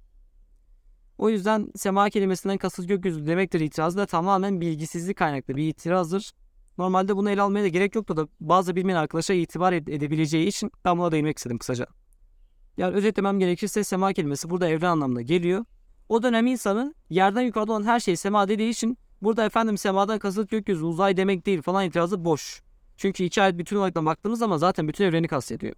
[1.18, 6.32] O yüzden sema kelimesinden kasıt gökyüzü demektir itirazı da tamamen bilgisizlik kaynaklı bir itirazdır.
[6.78, 10.72] Normalde bunu ele almaya da gerek yoktu da bazı bilmeyen arkadaşa itibar ed- edebileceği için
[10.86, 11.88] ben buna değinmek istedim kısaca.
[12.78, 15.66] Yani özetlemem gerekirse sema kelimesi burada evren anlamına geliyor.
[16.10, 20.50] O dönem insanı yerden yukarıda olan her şey sema dediği için burada efendim semadan kasıt
[20.50, 22.62] gökyüzü uzay demek değil falan itirazı boş.
[22.98, 25.76] Çünkü iki ayet bütün olarak baktığımız zaman zaten bütün evreni kastediyor.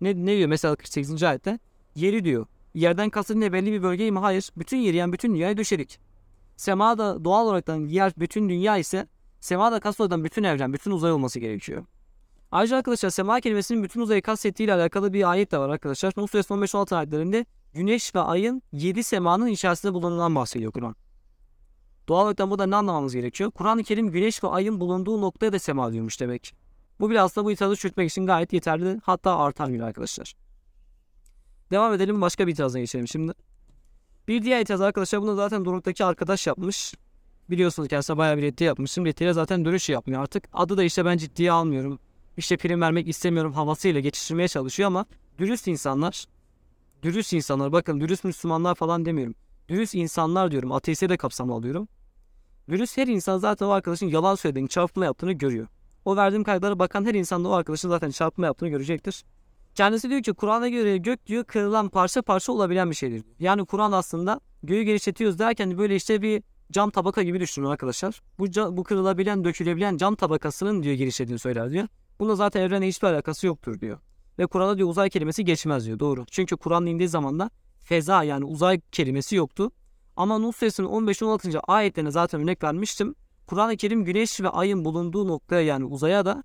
[0.00, 1.22] Ne, ne diyor mesela 48.
[1.22, 1.58] ayette?
[1.94, 2.46] Yeri diyor.
[2.74, 4.18] Yerden kasıt ne belli bir bölgeyi mi?
[4.18, 4.50] Hayır.
[4.56, 6.00] Bütün yeri yani bütün dünyayı döşedik.
[6.56, 9.08] Sema da doğal olaraktan yer bütün dünya ise
[9.40, 11.84] sema da kasıt bütün evren, bütün uzay olması gerekiyor.
[12.50, 16.12] Ayrıca arkadaşlar sema kelimesinin bütün uzayı kastettiği ile alakalı bir ayet de var arkadaşlar.
[16.16, 20.96] Nuh Suresi 15-16 ayetlerinde güneş ve ayın 7 semanın içerisinde bulunan bahsediyor Kur'an.
[22.08, 23.50] Doğal olarak burada ne anlamamız gerekiyor?
[23.50, 26.54] Kur'an-ı Kerim güneş ve ayın bulunduğu noktaya da sema diyormuş demek.
[27.00, 29.00] Bu bile aslında bu itirazı çürütmek için gayet yeterli.
[29.04, 30.34] Hatta artar bile arkadaşlar.
[31.70, 33.32] Devam edelim başka bir itirazına geçelim şimdi.
[34.28, 36.94] Bir diğer itiraz arkadaşlar bunu zaten Doruk'taki arkadaş yapmış.
[37.50, 39.06] Biliyorsunuz kendisine bayağı bir reddi yapmışım.
[39.06, 40.48] Reddiyle zaten dönüş yapmıyor artık.
[40.52, 41.98] Adı da işte ben ciddiye almıyorum.
[42.36, 45.06] İşte prim vermek istemiyorum havasıyla geçiştirmeye çalışıyor ama
[45.38, 46.26] dürüst insanlar,
[47.02, 49.34] dürüst insanlar bakın dürüst Müslümanlar falan demiyorum.
[49.68, 50.72] Dürüst insanlar diyorum.
[50.72, 51.88] Ateiste de kapsamlı alıyorum.
[52.68, 55.66] Dürüst her insan zaten o arkadaşın yalan söylediğini, çarpma yaptığını görüyor.
[56.04, 59.24] O verdiğim kayıtlara bakan her insan da o arkadaşın zaten çarpma yaptığını görecektir.
[59.74, 63.22] Kendisi diyor ki Kur'an'a göre gök diyor kırılan parça parça olabilen bir şeydir.
[63.38, 68.22] Yani Kur'an aslında göğü genişletiyoruz derken böyle işte bir cam tabaka gibi düşünün arkadaşlar.
[68.38, 71.88] Bu, bu kırılabilen, dökülebilen cam tabakasının diyor genişlediğini söyler diyor.
[72.20, 73.98] Bunda zaten evrenle hiçbir alakası yoktur diyor.
[74.38, 75.98] Ve Kur'an'a diyor uzay kelimesi geçmez diyor.
[75.98, 76.24] Doğru.
[76.30, 77.50] Çünkü Kur'an indiği zaman da
[77.82, 79.70] feza yani uzay kelimesi yoktu.
[80.16, 81.58] Ama Nuh Suresinin 15-16.
[81.58, 83.14] ayetlerine zaten örnek vermiştim.
[83.46, 86.44] Kur'an-ı Kerim güneş ve ayın bulunduğu noktaya yani uzaya da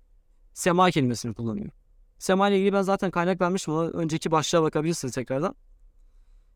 [0.52, 1.70] sema kelimesini kullanıyor.
[2.18, 5.54] Sema ile ilgili ben zaten kaynak vermiştim ama önceki başlığa bakabilirsiniz tekrardan.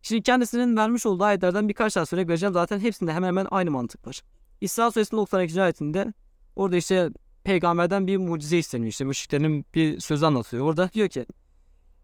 [0.02, 2.52] Şimdi kendisinin vermiş olduğu ayetlerden birkaç tane örnek vereceğim.
[2.52, 4.22] Zaten hepsinde hemen hemen aynı mantık var.
[4.60, 5.62] İsra suresinin 92.
[5.62, 6.12] ayetinde
[6.56, 7.10] orada işte
[7.46, 8.88] peygamberden bir mucize isteniyor.
[8.88, 10.66] İşte müşriklerin bir sözü anlatıyor.
[10.66, 11.26] Orada diyor ki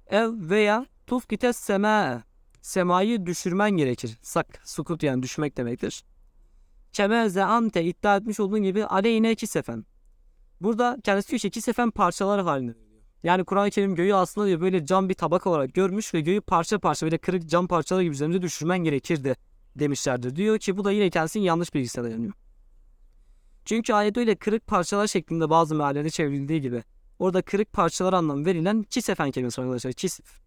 [0.07, 2.23] ev veya tufkite sema
[2.61, 4.19] semayı düşürmen gerekir.
[4.23, 6.05] Sak, sukut yani düşmek demektir.
[6.93, 9.85] Keme zeante iddia etmiş olduğun gibi aleyhine iki sefen.
[10.61, 12.75] Burada kendisi diyor ki iki sefen parçalar halinde.
[13.23, 16.79] Yani Kur'an-ı Kerim göğü aslında diyor böyle cam bir tabaka olarak görmüş ve göğü parça
[16.79, 19.37] parça böyle kırık cam parçaları gibi üzerinde düşürmen gerekirdi
[19.77, 20.37] demişlerdir.
[20.37, 22.33] Diyor ki bu da yine kendisinin yanlış bilgisine dayanıyor.
[23.65, 26.83] Çünkü ayet öyle kırık parçalar şeklinde bazı meallerde çevrildiği gibi
[27.19, 29.93] orada kırık parçalar anlamı verilen kisefen kelimesi var arkadaşlar.
[29.93, 30.43] Kisif.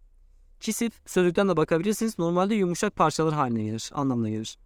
[0.60, 2.20] Kisif sözlükten de bakabilirsiniz.
[2.20, 3.92] Normalde yumuşak parçalar haline gelir.
[3.94, 4.58] Anlamına gelir.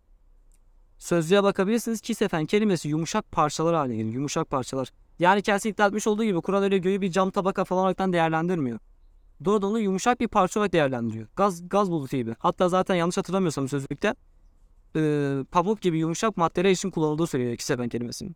[0.97, 2.01] Sözlüğe bakabilirsiniz.
[2.01, 4.13] Kisefen kelimesi yumuşak parçalar haline gelir.
[4.13, 4.89] Yumuşak parçalar.
[5.19, 8.79] Yani kendisi iddia etmiş olduğu gibi Kur'an öyle göğü bir cam tabaka falan olarak değerlendirmiyor.
[9.45, 11.27] Doğrudan onu yumuşak bir parça olarak değerlendiriyor.
[11.35, 12.35] Gaz gaz bulutu gibi.
[12.39, 14.15] Hatta zaten yanlış hatırlamıyorsam sözlükte
[14.95, 18.35] e, pamuk gibi yumuşak maddeler için kullanıldığı söylüyor kisefen kelimesinin.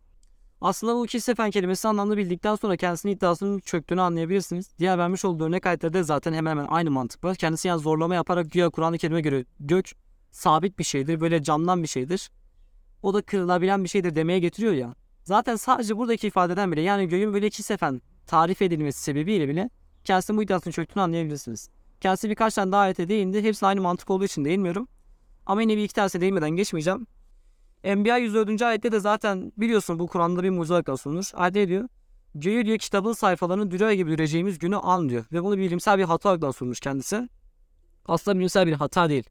[0.60, 4.70] Aslında bu kisefen kelimesi anlamını bildikten sonra kendisinin iddiasının çöktüğünü anlayabilirsiniz.
[4.78, 7.36] Diğer vermiş olduğu örnek ayetlerde zaten hemen hemen aynı mantık var.
[7.36, 9.92] Kendisi yani zorlama yaparak güya Kur'an-ı Kerim'e göre gök
[10.30, 11.20] sabit bir şeydir.
[11.20, 12.30] Böyle camdan bir şeydir.
[13.02, 14.94] O da kırılabilen bir şeydir demeye getiriyor ya.
[15.24, 19.70] Zaten sadece buradaki ifadeden bile yani göğün böyle iki sefen tarif edilmesi sebebiyle bile
[20.04, 21.68] kendisinin bu iddiasının çöktüğünü anlayabilirsiniz.
[22.00, 23.42] Kendisi birkaç tane daha ayete değindi.
[23.42, 24.88] Hepsi aynı mantık olduğu için değinmiyorum.
[25.46, 27.06] Ama yine bir iki tanesine değinmeden geçmeyeceğim.
[27.84, 28.62] Enbiya 104.
[28.62, 31.30] ayette de zaten biliyorsun bu Kur'an'da bir mucize olarak sunulur.
[31.34, 31.88] Ayette diyor.
[32.34, 35.24] Göğü diyor kitabın sayfalarını dürüye gibi düreceğimiz günü an diyor.
[35.32, 37.28] Ve bunu bilimsel bir hata olarak sunmuş kendisi.
[38.06, 39.24] Aslında bilimsel bir hata değil.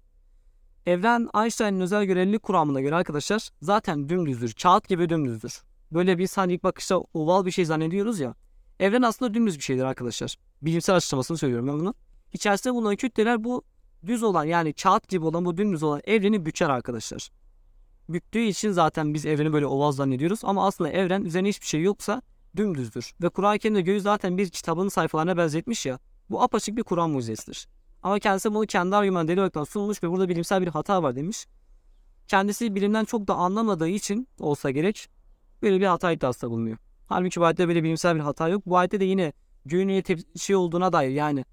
[0.86, 4.54] Evren Einstein'ın özel görelilik kuramına göre arkadaşlar zaten dümdüzdür.
[4.54, 5.62] Kağıt gibi dümdüzdür.
[5.92, 8.36] Böyle bir hani ilk bakışta oval bir şey zannediyoruz ya.
[8.80, 10.36] Evren aslında dümdüz bir şeydir arkadaşlar.
[10.62, 11.94] Bilimsel açıklamasını söylüyorum ben bunu.
[12.34, 13.64] İçerisinde bulunan kütleler bu
[14.08, 17.30] düz olan yani kağıt gibi olan bu dümdüz olan evreni büker arkadaşlar.
[18.10, 22.22] Büktüğü için zaten biz evreni böyle oval zannediyoruz ama aslında evren üzerine hiçbir şey yoksa
[22.58, 23.14] dümdüzdür.
[23.22, 26.00] Ve Kur'an-ı Kerim'de göğü zaten bir kitabın sayfalarına benzetmiş ya.
[26.30, 27.68] Bu apaçık bir Kur'an mucizesidir.
[28.04, 31.46] Ama kendisi bunu kendi argüman delil olarak sunmuş ve burada bilimsel bir hata var demiş.
[32.28, 35.10] Kendisi bilimden çok da anlamadığı için olsa gerek
[35.62, 36.78] böyle bir hata iddiasında bulunuyor.
[37.08, 38.66] Halbuki bu ayette böyle bilimsel bir hata yok.
[38.66, 39.34] Bu ayette de yine
[39.66, 40.04] göğün
[40.38, 41.46] şey olduğuna dair yani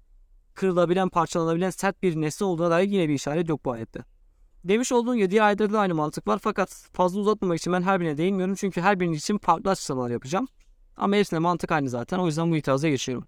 [0.55, 4.03] kırılabilen, parçalanabilen sert bir nesne olduğuna dair yine bir işaret yok bu ayette.
[4.63, 8.17] Demiş olduğum gibi diğer de aynı mantık var fakat fazla uzatmamak için ben her birine
[8.17, 10.47] değinmiyorum çünkü her birinin için farklı açıklamalar yapacağım.
[10.97, 13.27] Ama hepsine mantık aynı zaten o yüzden bu itiraza geçiyorum.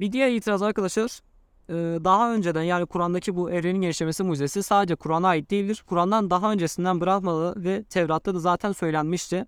[0.00, 1.20] Bir diğer itiraz arkadaşlar
[1.68, 5.84] e, daha önceden yani Kur'an'daki bu evrenin genişlemesi mucizesi sadece Kur'an'a ait değildir.
[5.86, 9.46] Kur'an'dan daha öncesinden bırakmalı ve Tevrat'ta da zaten söylenmişti.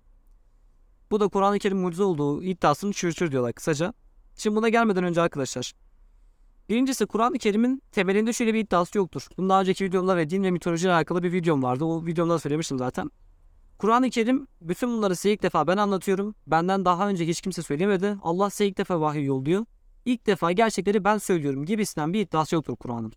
[1.11, 3.93] Bu da Kur'an-ı Kerim mucize olduğu iddiasını çürütür diyorlar kısaca.
[4.35, 5.73] Şimdi buna gelmeden önce arkadaşlar
[6.69, 9.27] Birincisi Kur'an-ı Kerim'in temelinde şöyle bir iddiası yoktur.
[9.37, 11.85] Bunun daha önceki videomda ve din ve mitoloji ile alakalı bir videom vardı.
[11.85, 13.11] O videomda söylemiştim zaten.
[13.77, 16.35] Kur'an-ı Kerim bütün bunları size ilk defa ben anlatıyorum.
[16.47, 18.17] Benden daha önce hiç kimse söylemedi.
[18.21, 19.65] Allah size ilk defa vahiy yolluyor.
[20.05, 23.13] İlk defa gerçekleri ben söylüyorum gibisinden bir iddiası yoktur Kur'an'ın.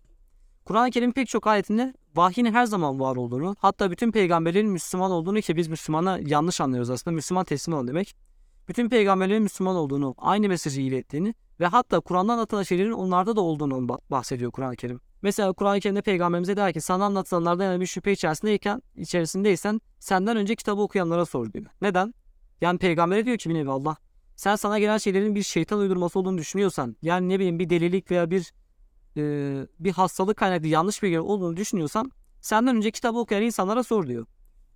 [0.65, 5.41] Kur'an-ı Kerim pek çok ayetinde vahyin her zaman var olduğunu, hatta bütün peygamberlerin Müslüman olduğunu
[5.41, 7.15] ki biz Müslümana yanlış anlıyoruz aslında.
[7.15, 8.15] Müslüman teslim olun demek.
[8.67, 13.87] Bütün peygamberlerin Müslüman olduğunu, aynı mesajı ilettiğini ve hatta Kur'an'da anlatılan şeylerin onlarda da olduğunu
[14.09, 14.99] bahsediyor Kur'an-ı Kerim.
[15.21, 20.55] Mesela Kur'an-ı Kerim'de peygamberimize der ki sana anlatılanlardan yani bir şüphe içerisindeyken, içerisindeysen senden önce
[20.55, 21.65] kitabı okuyanlara sor diyor.
[21.81, 22.13] Neden?
[22.61, 23.97] Yani peygambere diyor ki bir nevi Allah.
[24.35, 28.31] Sen sana gelen şeylerin bir şeytan uydurması olduğunu düşünüyorsan, yani ne bileyim bir delilik veya
[28.31, 28.53] bir
[29.17, 29.21] e,
[29.79, 34.25] bir hastalık kaynaklı yanlış bilgi olduğunu düşünüyorsan senden önce kitabı okuyan insanlara sor diyor.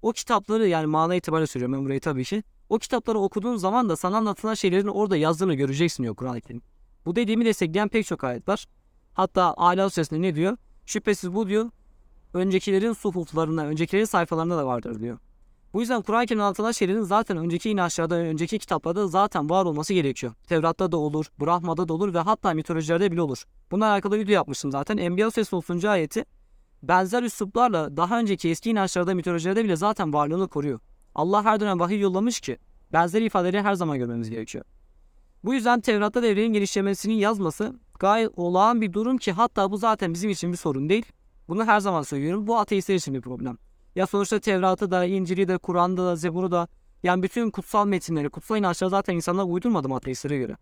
[0.01, 2.43] O kitapları yani mana itibariyle söylüyorum ben burayı tabii ki.
[2.71, 6.61] O kitapları okuduğun zaman da sana anlatılan şeylerin orada yazdığını göreceksin diyor Kur'an-ı Kerim.
[7.05, 8.65] Bu dediğimi destekleyen pek çok ayet var.
[9.13, 10.57] Hatta Ala Suresinde ne diyor?
[10.85, 11.69] Şüphesiz bu diyor
[12.33, 15.17] öncekilerin suhuflarında, öncekilerin sayfalarında da vardır diyor.
[15.73, 20.33] Bu yüzden Kur'an-ı Kerim'de anlatılan şeylerin zaten önceki inançlarda, önceki kitaplarda zaten var olması gerekiyor.
[20.47, 23.43] Tevrat'ta da olur, Brahma'da da olur ve hatta mitolojilerde bile olur.
[23.71, 24.97] Bununla alakalı video yapmıştım zaten.
[24.97, 25.85] Enbiya Suresi 30.
[25.85, 26.25] ayeti
[26.83, 30.79] benzer üsluplarla daha önceki eski inançlarda, mitolojilerde bile zaten varlığını koruyor.
[31.15, 32.57] Allah her dönem vahiy yollamış ki
[32.93, 34.65] benzer ifadeleri her zaman görmemiz gerekiyor.
[35.43, 40.29] Bu yüzden Tevrat'ta devrenin genişlemesinin yazması gayet olağan bir durum ki hatta bu zaten bizim
[40.29, 41.05] için bir sorun değil.
[41.47, 42.47] Bunu her zaman söylüyorum.
[42.47, 43.57] Bu ateistler için bir problem.
[43.95, 46.67] Ya sonuçta Tevrat'ı da, İncil'i de, Kur'an'da da, Zebur'u da
[47.03, 50.57] yani bütün kutsal metinleri, kutsal inançları zaten insanlar uydurmadı mı ateistlere göre?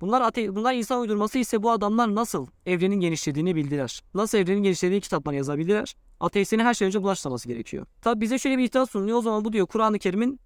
[0.00, 4.02] Bunlar, ate bunlar insan uydurması ise bu adamlar nasıl evrenin genişlediğini bildiler.
[4.14, 5.94] Nasıl evrenin genişlediğini kitaplar yazabildiler.
[6.20, 7.86] Ateistlerin her şey önce bulaşmaması gerekiyor.
[8.02, 9.18] Tabi bize şöyle bir iddia sunuluyor.
[9.18, 10.40] O zaman bu diyor Kur'an-ı Kerim'in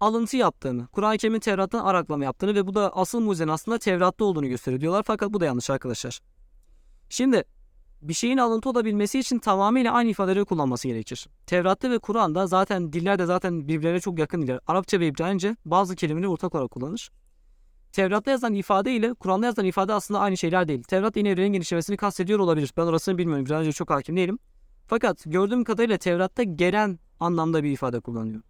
[0.00, 4.48] alıntı yaptığını, Kur'an-ı Kerim'in Tevrat'tan araklama yaptığını ve bu da asıl mucizenin aslında Tevrat'ta olduğunu
[4.48, 5.02] gösteriyor diyorlar.
[5.06, 6.20] Fakat bu da yanlış arkadaşlar.
[7.08, 7.44] Şimdi
[8.02, 11.28] bir şeyin alıntı olabilmesi için tamamıyla aynı ifadeleri kullanması gerekir.
[11.46, 14.60] Tevrat'ta ve Kur'an'da zaten diller de zaten birbirlerine çok yakın diller.
[14.66, 17.10] Arapça ve İbranice bazı kelimeleri ortak olarak kullanır.
[17.94, 20.82] Tevrat'ta yazılan ifade ile Kur'an'da yazılan ifade aslında aynı şeyler değil.
[20.82, 22.72] Tevrat yine evrenin genişlemesini kastediyor olabilir.
[22.76, 23.44] Ben orasını bilmiyorum.
[23.44, 24.38] İbranice çok hakim değilim.
[24.86, 28.40] Fakat gördüğüm kadarıyla Tevrat'ta gelen anlamda bir ifade kullanıyor.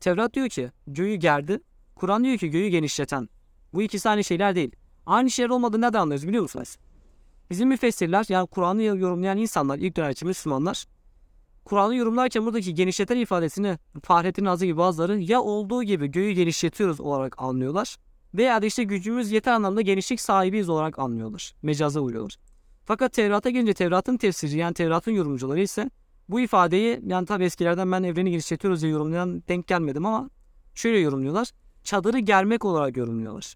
[0.00, 1.60] Tevrat diyor ki göğü gerdi.
[1.94, 3.28] Kur'an diyor ki göğü genişleten.
[3.74, 4.76] Bu ikisi aynı şeyler değil.
[5.06, 6.76] Aynı şeyler olmadığını nereden anlıyoruz biliyor musunuz?
[7.50, 10.84] Bizim müfessirler yani Kur'an'ı yorumlayan insanlar, ilk dönemci Müslümanlar
[11.64, 17.42] Kur'an'ı yorumlarken buradaki genişleten ifadesini Fahrettin Nazı gibi bazıları ya olduğu gibi göğü genişletiyoruz olarak
[17.42, 17.96] anlıyorlar
[18.34, 21.54] veya da işte gücümüz yeter anlamda genişlik sahibiyiz olarak anlıyorlar.
[21.62, 22.36] Mecaza uğruyorlar.
[22.84, 25.90] Fakat Tevrat'a gelince Tevrat'ın tefsiri yani Tevrat'ın yorumcuları ise
[26.28, 30.30] bu ifadeyi yani tabi eskilerden ben evreni genişletiyoruz diye yorumlayan denk gelmedim ama
[30.74, 31.50] şöyle yorumluyorlar.
[31.84, 33.54] Çadırı germek olarak yorumluyorlar.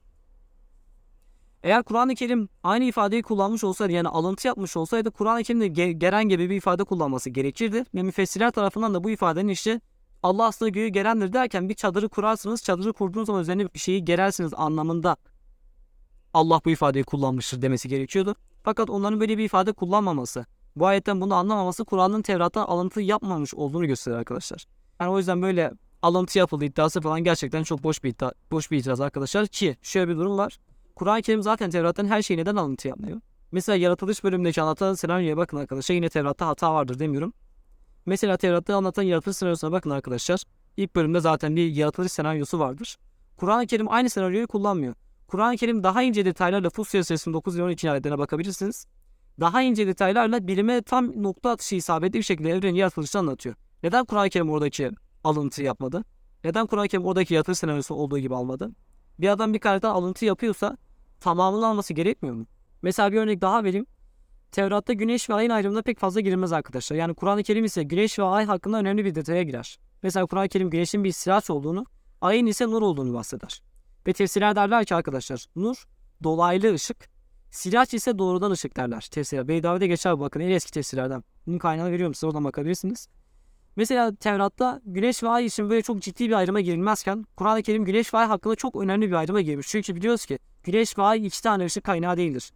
[1.62, 6.28] Eğer Kur'an-ı Kerim aynı ifadeyi kullanmış olsaydı yani alıntı yapmış olsaydı Kur'an-ı Kerim'de ge- geren
[6.28, 7.84] gibi bir ifade kullanması gerekirdi.
[7.94, 9.80] Ve müfessirler tarafından da bu ifadenin işte
[10.28, 14.52] Allah aslında göğü gerendir derken bir çadırı kurarsınız, çadırı kurduğunuz zaman üzerine bir şeyi gerersiniz
[14.56, 15.16] anlamında
[16.34, 18.34] Allah bu ifadeyi kullanmıştır demesi gerekiyordu.
[18.62, 23.86] Fakat onların böyle bir ifade kullanmaması, bu ayetten bunu anlamaması Kur'an'ın Tevrat'tan alıntı yapmamış olduğunu
[23.86, 24.64] gösteriyor arkadaşlar.
[25.00, 28.78] Yani o yüzden böyle alıntı yapıldı iddiası falan gerçekten çok boş bir iddia, boş bir
[28.78, 30.58] itiraz arkadaşlar ki şöyle bir durum var.
[30.96, 33.20] Kur'an-ı Kerim zaten Tevrat'tan her şeyi neden alıntı yapmıyor?
[33.52, 35.94] Mesela yaratılış bölümündeki anlatan senaryoya bakın arkadaşlar.
[35.94, 37.32] Yine Tevrat'ta hata vardır demiyorum.
[38.08, 40.42] Mesela Tevrat'ta anlatan yaratılış senaryosuna bakın arkadaşlar.
[40.76, 42.96] İlk bölümde zaten bir yaratılış senaryosu vardır.
[43.36, 44.94] Kur'an-ı Kerim aynı senaryoyu kullanmıyor.
[45.26, 48.86] Kur'an-ı Kerim daha ince detaylarla Fusya Suresinin 9 ve 12 ayetlerine bakabilirsiniz.
[49.40, 53.54] Daha ince detaylarla bilime tam nokta atışı isabetli bir şekilde evrenin yaratılışını anlatıyor.
[53.82, 54.90] Neden Kur'an-ı Kerim oradaki
[55.24, 56.04] alıntı yapmadı?
[56.44, 58.70] Neden Kur'an-ı Kerim oradaki yaratılış senaryosu olduğu gibi almadı?
[59.18, 60.76] Bir adam bir kaynaktan alıntı yapıyorsa
[61.20, 62.46] tamamını alması gerekmiyor mu?
[62.82, 63.86] Mesela bir örnek daha vereyim.
[64.52, 66.96] Tevrat'ta güneş ve ayın ayrımına pek fazla girilmez arkadaşlar.
[66.96, 69.78] Yani Kur'an-ı Kerim ise güneş ve ay hakkında önemli bir detaya girer.
[70.02, 71.86] Mesela Kur'an-ı Kerim güneşin bir siraç olduğunu,
[72.20, 73.62] ayın ise nur olduğunu bahseder.
[74.06, 75.84] Ve tefsirler derler ki arkadaşlar nur
[76.22, 77.08] dolaylı ışık,
[77.50, 79.08] siraç ise doğrudan ışık derler.
[79.10, 79.48] Tefsirler.
[79.48, 81.24] Beydavi'de geçer bakın en eski tefsirlerden.
[81.46, 83.08] Bunun kaynağını veriyorum size oradan bakabilirsiniz.
[83.76, 88.14] Mesela Tevrat'ta güneş ve ay için böyle çok ciddi bir ayrıma girilmezken Kur'an-ı Kerim güneş
[88.14, 89.66] ve ay hakkında çok önemli bir ayrıma girmiş.
[89.68, 92.52] Çünkü biliyoruz ki güneş ve ay iki tane ışık kaynağı değildir.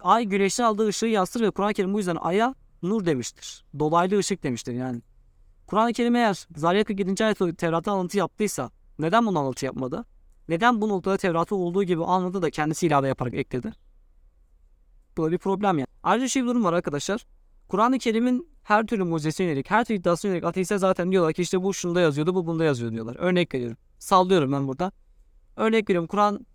[0.00, 3.64] Ay güneşten aldığı ışığı yansıtır ve Kur'an-ı Kerim bu yüzden aya nur demiştir.
[3.78, 5.02] Dolaylı ışık demiştir yani.
[5.66, 7.24] Kur'an-ı Kerim eğer Zariyat 47.
[7.24, 10.04] ayet Tevrat'ta alıntı yaptıysa neden bunu alıntı yapmadı?
[10.48, 13.72] Neden bu noktada Tevrat'ta olduğu gibi anladı da kendisi ilave yaparak ekledi?
[15.16, 15.86] Bu da bir problem yani.
[16.02, 17.26] Ayrıca şey bir durum var arkadaşlar.
[17.68, 21.62] Kur'an-ı Kerim'in her türlü mucizesine yönelik, her türlü iddiasına yönelik ateistler zaten diyorlar ki işte
[21.62, 23.16] bu şunda yazıyordu, bu bunda yazıyor diyorlar.
[23.18, 23.76] Örnek veriyorum.
[23.98, 24.92] Sallıyorum ben burada.
[25.56, 26.46] Örnek veriyorum Kur'an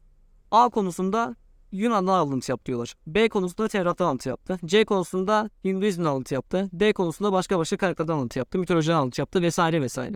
[0.52, 1.36] A konusunda
[1.71, 2.93] Yunan'dan alıntı yap diyorlar.
[3.08, 4.60] B konusunda Tevrat'tan alıntı yaptı.
[4.65, 6.69] C konusunda Hinduizm'den alıntı yaptı.
[6.73, 8.60] D konusunda başka başka kaynaklardan alıntı yaptı.
[8.60, 10.15] Mitolojiden alıntı yaptı vesaire vesaire.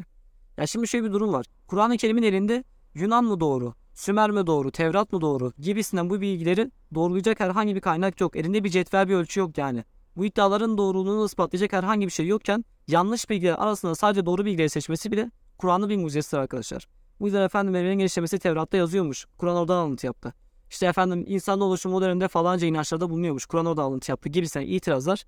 [0.57, 1.45] Ya şimdi şöyle bir durum var.
[1.67, 2.63] Kur'an-ı Kerim'in elinde
[2.95, 7.81] Yunan mı doğru, Sümer mi doğru, Tevrat mı doğru gibisinden bu bilgileri doğrulayacak herhangi bir
[7.81, 8.35] kaynak yok.
[8.35, 9.83] Elinde bir cetvel bir ölçü yok yani.
[10.15, 15.11] Bu iddiaların doğruluğunu ispatlayacak herhangi bir şey yokken yanlış bilgiler arasında sadece doğru bilgileri seçmesi
[15.11, 16.87] bile Kur'an'ın bir mucizesidir arkadaşlar.
[17.19, 19.25] Bu yüzden efendim evrenin genişlemesi Tevrat'ta yazıyormuş.
[19.37, 20.33] Kur'an oradan alıntı yaptı.
[20.73, 23.45] İşte efendim insan oluşumu döneminde falanca inançlarda bulunuyormuş.
[23.45, 25.23] Kur'an oradan alıntı yaptı gibisinden itirazlar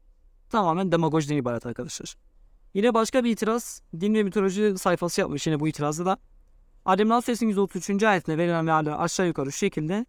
[0.49, 2.15] tamamen demagojiden ibaret arkadaşlar.
[2.73, 6.17] Yine başka bir itiraz din ve mitoloji sayfası yapmış yine bu itirazı da.
[6.85, 8.03] Adem Suresinin 133.
[8.03, 10.05] ayetinde verilen mealler aşağı yukarı şu şekilde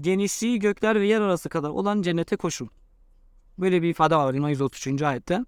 [0.00, 2.70] genişliği gökler ve yer arası kadar olan cennete koşun.
[3.58, 5.02] Böyle bir ifade var Adem 133.
[5.02, 5.44] ayette.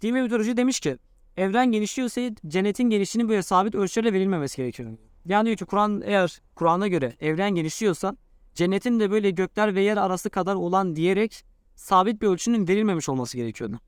[0.00, 0.98] Din ve mitoloji demiş ki
[1.36, 4.90] evren genişliyorsa cennetin genişliğinin böyle sabit ölçülerle verilmemesi gerekiyor.
[5.26, 8.16] Yani diyor ki Kur'an eğer Kur'an'a göre evren genişliyorsa
[8.54, 13.36] cennetin de böyle gökler ve yer arası kadar olan diyerek sabit bir ölçünün verilmemiş olması
[13.36, 13.80] gerekiyordu.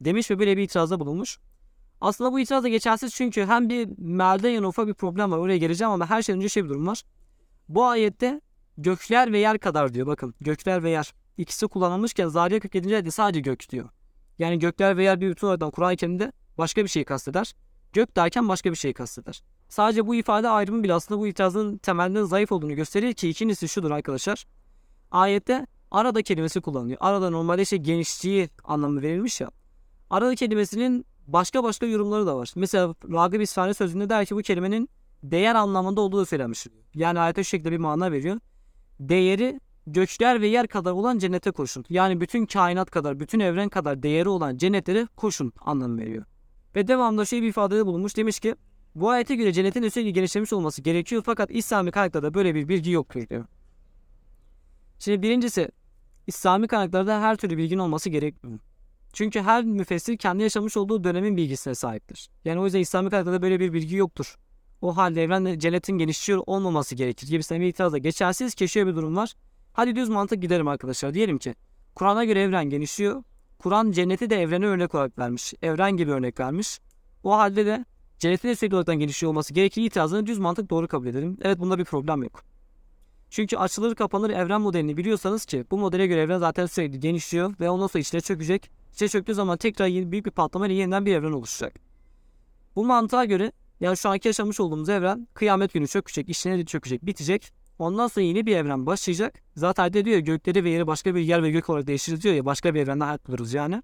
[0.00, 1.38] Demiş ve böyle bir itirazda bulunmuş.
[2.00, 5.90] Aslında bu itiraz da geçersiz çünkü hem bir mealde yanı bir problem var oraya geleceğim
[5.90, 7.02] ama her şeyden önce şey bir durum var.
[7.68, 8.40] Bu ayette
[8.78, 11.14] gökler ve yer kadar diyor bakın gökler ve yer.
[11.36, 12.94] İkisi kullanılmışken Zariyat 47.
[12.94, 13.88] ayette sadece gök diyor.
[14.38, 17.54] Yani gökler ve yer bir bütün olarak Kur'an-ı Kerim'de başka bir şey kasteder.
[17.92, 19.42] Gök derken başka bir şey kasteder.
[19.68, 23.90] Sadece bu ifade ayrımı bile aslında bu itirazın temelinin zayıf olduğunu gösterir ki ikincisi şudur
[23.90, 24.46] arkadaşlar.
[25.10, 26.98] Ayette arada kelimesi kullanılıyor.
[27.00, 29.50] Arada normalde şey genişliği anlamı verilmiş ya.
[30.10, 32.52] Arada kelimesinin başka başka yorumları da var.
[32.56, 34.88] Mesela Ragıp İsfahane sözünde der ki bu kelimenin
[35.22, 36.66] değer anlamında olduğu söylenmiş.
[36.94, 38.40] Yani ayete şu şekilde bir mana veriyor.
[39.00, 41.84] Değeri göçler ve yer kadar olan cennete koşun.
[41.88, 46.24] Yani bütün kainat kadar, bütün evren kadar değeri olan cennetlere koşun anlamı veriyor.
[46.76, 48.16] Ve devamında şey bir ifadede bulunmuş.
[48.16, 48.54] Demiş ki
[49.00, 53.14] bu ayete göre cennetin sürekli genişlemiş olması gerekiyor fakat İslami kaynaklarda böyle bir bilgi yok
[53.30, 53.44] diyor.
[54.98, 55.68] Şimdi birincisi
[56.26, 58.58] İslami kaynaklarda her türlü bilginin olması gerekmiyor.
[59.12, 62.30] Çünkü her müfessir kendi yaşamış olduğu dönemin bilgisine sahiptir.
[62.44, 64.36] Yani o yüzden İslami kaynaklarda böyle bir bilgi yoktur.
[64.82, 69.34] O halde evrende cennetin genişliyor olmaması gerekir gibisinden bir itirazla geçersiz şöyle bir durum var.
[69.72, 71.14] Hadi düz mantık giderim arkadaşlar.
[71.14, 71.54] Diyelim ki
[71.94, 73.22] Kur'an'a göre evren genişliyor.
[73.58, 75.54] Kur'an cenneti de evrene örnek olarak vermiş.
[75.62, 76.80] Evren gibi örnek vermiş.
[77.24, 77.84] O halde de
[78.22, 81.38] de sürekli olarak genişliyor olması gerekir itirazını düz mantık doğru kabul edelim.
[81.42, 82.44] Evet bunda bir problem yok.
[83.30, 87.70] Çünkü açılır kapanır evren modelini biliyorsanız ki bu modele göre evren zaten sürekli genişliyor ve
[87.70, 88.70] ondan sonra içine çökecek.
[88.92, 91.74] İçine çöktüğü zaman tekrar yeni, büyük bir patlamayla yeniden bir evren oluşacak.
[92.76, 97.06] Bu mantığa göre yani şu anki yaşamış olduğumuz evren kıyamet günü çökecek, içine de çökecek,
[97.06, 97.52] bitecek.
[97.78, 99.42] Ondan sonra yeni bir evren başlayacak.
[99.56, 102.44] Zaten de diyor gökleri ve yeri başka bir yer ve gök olarak değiştiririz diyor ya
[102.44, 103.82] başka bir evrende hayat buluruz yani.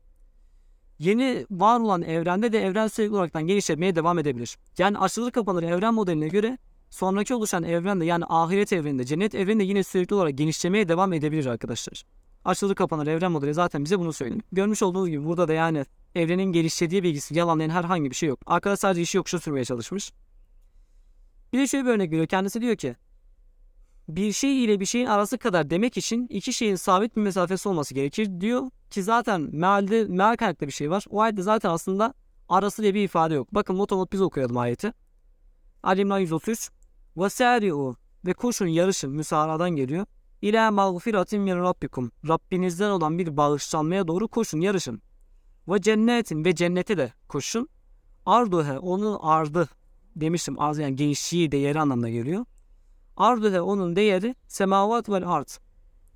[0.98, 4.57] Yeni var olan evrende de evren sürekli olarak genişlemeye devam edebilir.
[4.78, 6.59] Yani açılır kapanır evren modeline göre
[6.90, 12.04] sonraki oluşan evrende yani ahiret evreninde, cennet evreninde yine sürekli olarak genişlemeye devam edebilir arkadaşlar.
[12.44, 14.40] Açılır kapanır evren modeli zaten bize bunu söylüyor.
[14.52, 18.40] Görmüş olduğunuz gibi burada da yani evrenin genişlediği bilgisi yalanlayan herhangi bir şey yok.
[18.46, 20.12] Arkadaş sadece işi yokuşa sürmeye çalışmış.
[21.52, 22.26] Bir de şöyle bir örnek veriyor.
[22.26, 22.96] Kendisi diyor ki
[24.08, 27.94] bir şey ile bir şeyin arası kadar demek için iki şeyin sabit bir mesafesi olması
[27.94, 31.04] gerekir diyor ki zaten mealde, meal kaynaklı bir şey var.
[31.10, 32.14] O ayette zaten aslında
[32.48, 33.54] arası diye bir ifade yok.
[33.54, 34.92] Bakın motomot biz okuyalım ayeti.
[35.82, 36.70] Ali İmran 133
[37.16, 40.06] Vesari'u ve koşun yarışın müsaradan geliyor.
[40.42, 42.12] İlâ mağfiratin min rabbikum.
[42.28, 45.02] Rabbinizden olan bir bağışlanmaya doğru koşun, yarışın.
[45.68, 47.68] Ve cennetin ve cennete de koşun.
[48.26, 49.68] Arduhe onun ardı
[50.16, 52.44] demiştim az yani genişliği değeri anlamına geliyor.
[53.16, 55.59] Arduhe onun değeri semavat vel art.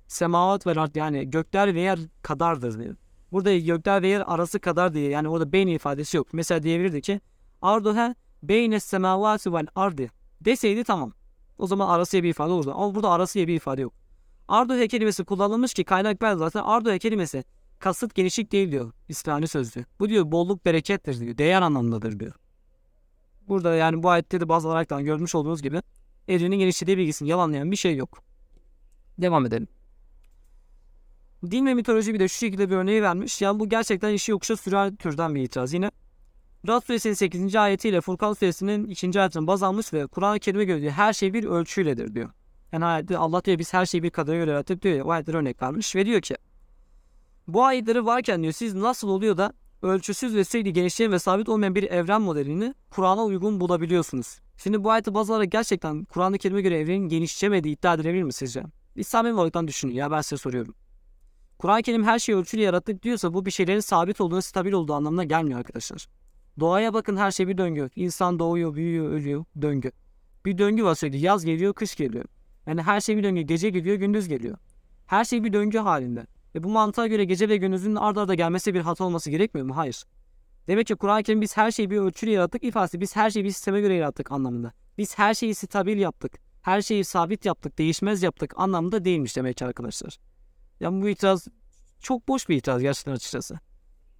[0.07, 2.95] Semavat vel art yani gökler ve yer kadardır diyor.
[3.31, 6.27] Burada gökler ve yer arası kadar diye yani orada beyin ifadesi yok.
[6.33, 7.21] Mesela diyebilirdi ki
[7.61, 11.13] arduhe beyne semavati vel ardi deseydi tamam.
[11.57, 12.73] O zaman arası bir ifade olurdu.
[12.75, 13.93] Ama burada arası bir ifade yok.
[14.47, 17.43] Arduhe kelimesi kullanılmış ki kaynak ben zaten Arduhe kelimesi
[17.79, 19.85] kasıt genişlik değil diyor İslami sözlüğü.
[19.99, 21.37] Bu diyor bolluk berekettir diyor.
[21.37, 22.33] Değer anlamındadır diyor.
[23.47, 25.81] Burada yani bu ayette de bazı olaraktan görmüş olduğunuz gibi
[26.29, 28.23] evrenin genişlediği bilgisini yalanlayan bir şey yok.
[29.17, 29.67] Devam edelim.
[31.51, 33.41] Din ve mitoloji bir de şu şekilde bir örneği vermiş.
[33.41, 35.73] Yani bu gerçekten işi yokuşa sürer türden bir itiraz.
[35.73, 35.91] Yine
[36.67, 37.55] Rad suresinin 8.
[37.55, 39.19] ayetiyle Furkan suresinin 2.
[39.19, 42.29] ayetini baz almış ve Kur'an-ı Kerim'e göre diyor, her şey bir ölçüyledir diyor.
[42.71, 45.03] Yani ayette Allah diyor biz her şeyi bir kadere göre yarattık diyor ya.
[45.03, 46.35] O ayetleri örnek vermiş ve diyor ki
[47.47, 51.75] bu ayetleri varken diyor siz nasıl oluyor da ölçüsüz ve sürekli genişleyen ve sabit olmayan
[51.75, 54.39] bir evren modelini Kur'an'a uygun bulabiliyorsunuz.
[54.57, 58.63] Şimdi bu ayeti baz alarak gerçekten Kur'an-ı Kerim'e göre evrenin genişlemediği iddia edilebilir mi sizce?
[58.95, 60.75] İslami olaraktan düşünün ya ben size soruyorum.
[61.57, 65.23] Kur'an-ı Kerim her şeyi ölçülü yarattık diyorsa bu bir şeylerin sabit olduğunu, stabil olduğu anlamına
[65.23, 66.07] gelmiyor arkadaşlar.
[66.59, 67.89] Doğaya bakın her şey bir döngü.
[67.95, 69.91] İnsan doğuyor, büyüyor, ölüyor, döngü.
[70.45, 71.17] Bir döngü var sürekli.
[71.17, 72.25] Yaz geliyor, kış geliyor.
[72.67, 73.41] Yani her şey bir döngü.
[73.41, 74.57] Gece geliyor, gündüz geliyor.
[75.05, 76.25] Her şey bir döngü halinde.
[76.55, 79.77] Ve bu mantığa göre gece ve gündüzün ard arda gelmesi bir hata olması gerekmiyor mu?
[79.77, 80.03] Hayır.
[80.67, 83.01] Demek ki Kur'an-ı Kerim biz her şeyi bir ölçüyle yarattık ifadesi.
[83.01, 84.73] Biz her şeyi bir sisteme göre yarattık anlamında.
[84.97, 86.39] Biz her şeyi stabil yaptık.
[86.61, 90.17] Her şeyi sabit yaptık, değişmez yaptık anlamında değilmiş demek ki arkadaşlar.
[90.79, 91.47] Yani bu itiraz
[91.99, 93.59] çok boş bir itiraz gerçekten açıkçası.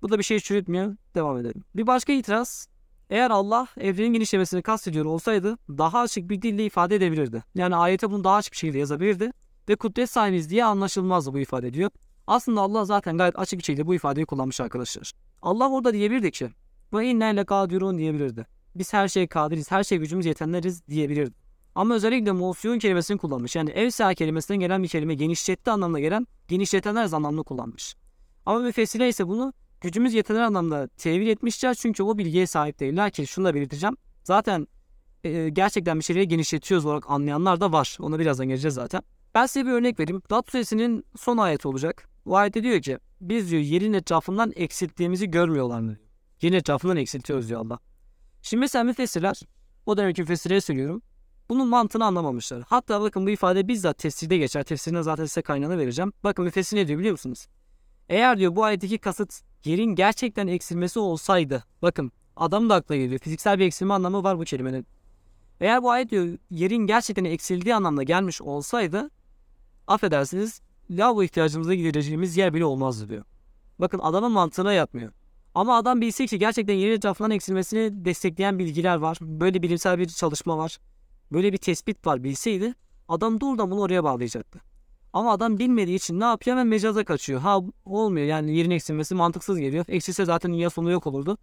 [0.01, 0.95] Bu da bir şey çürütmüyor.
[1.15, 1.63] Devam edelim.
[1.75, 2.67] Bir başka itiraz.
[3.09, 7.43] Eğer Allah evrenin genişlemesini kastediyor olsaydı daha açık bir dille ifade edebilirdi.
[7.55, 9.31] Yani ayete bunu daha açık bir şekilde yazabilirdi.
[9.69, 11.91] Ve kudret sahibiz diye anlaşılmazdı bu ifade diyor.
[12.29, 15.11] Aslında Allah zaten gayet açık bir şekilde bu ifadeyi kullanmış arkadaşlar.
[15.41, 16.49] Allah orada diyebilirdi ki
[16.93, 18.47] ve inneyle kadirun diyebilirdi.
[18.75, 21.33] Biz her şeye kadiriz, her şeye gücümüz yetenleriz diyebilirdi.
[21.75, 23.55] Ama özellikle Musiyun kelimesini kullanmış.
[23.55, 27.95] Yani evsa kelimesinden gelen bir kelime genişletti anlamına gelen genişletenler anlamda kullanmış.
[28.45, 32.97] Ama müfessirler ise bunu gücümüz yetenler anlamda tevil etmişler çünkü o bilgiye sahip değil.
[32.97, 33.97] Lakin şunu da belirteceğim.
[34.23, 34.67] Zaten
[35.23, 37.97] e, gerçekten bir şeyleri genişletiyoruz olarak anlayanlar da var.
[37.99, 39.01] Ona birazdan geleceğiz zaten.
[39.35, 40.21] Ben size bir örnek vereyim.
[40.29, 42.09] Dat suresinin son ayeti olacak.
[42.29, 45.97] Bu ayette diyor ki biz diyor yerin etrafından eksilttiğimizi görmüyorlar mı?
[46.41, 47.79] Yerin etrafından eksiltiyoruz diyor Allah.
[48.41, 49.41] Şimdi mesela müfessirler,
[49.85, 51.01] o dönemki müfessirlere söylüyorum.
[51.49, 52.63] Bunun mantığını anlamamışlar.
[52.67, 54.63] Hatta bakın bu ifade bizzat tefsirde geçer.
[54.63, 56.13] Tefsirine zaten size kaynağını vereceğim.
[56.23, 57.47] Bakın müfessir ne diyor biliyor musunuz?
[58.09, 61.63] Eğer diyor bu ayetteki kasıt yerin gerçekten eksilmesi olsaydı.
[61.81, 63.19] Bakın adam da akla geliyor.
[63.19, 64.87] Fiziksel bir eksilme anlamı var bu kelimenin.
[65.61, 69.09] Eğer bu ayet diyor yerin gerçekten eksildiği anlamda gelmiş olsaydı
[69.87, 73.23] affedersiniz lavabo ihtiyacımıza gidereceğimiz yer bile olmazdı diyor.
[73.79, 75.11] Bakın adamın mantığına yatmıyor.
[75.55, 79.17] Ama adam bilse ki gerçekten yerin etrafından eksilmesini destekleyen bilgiler var.
[79.21, 80.77] Böyle bilimsel bir çalışma var.
[81.31, 82.73] Böyle bir tespit var bilseydi
[83.07, 84.59] adam doğrudan bunu oraya bağlayacaktı.
[85.13, 87.39] Ama adam bilmediği için ne yapıyor hemen mecaza kaçıyor.
[87.39, 89.85] Ha olmuyor yani yerin eksilmesi mantıksız geliyor.
[89.87, 91.37] Eksilse zaten ya sonu yok olurdu.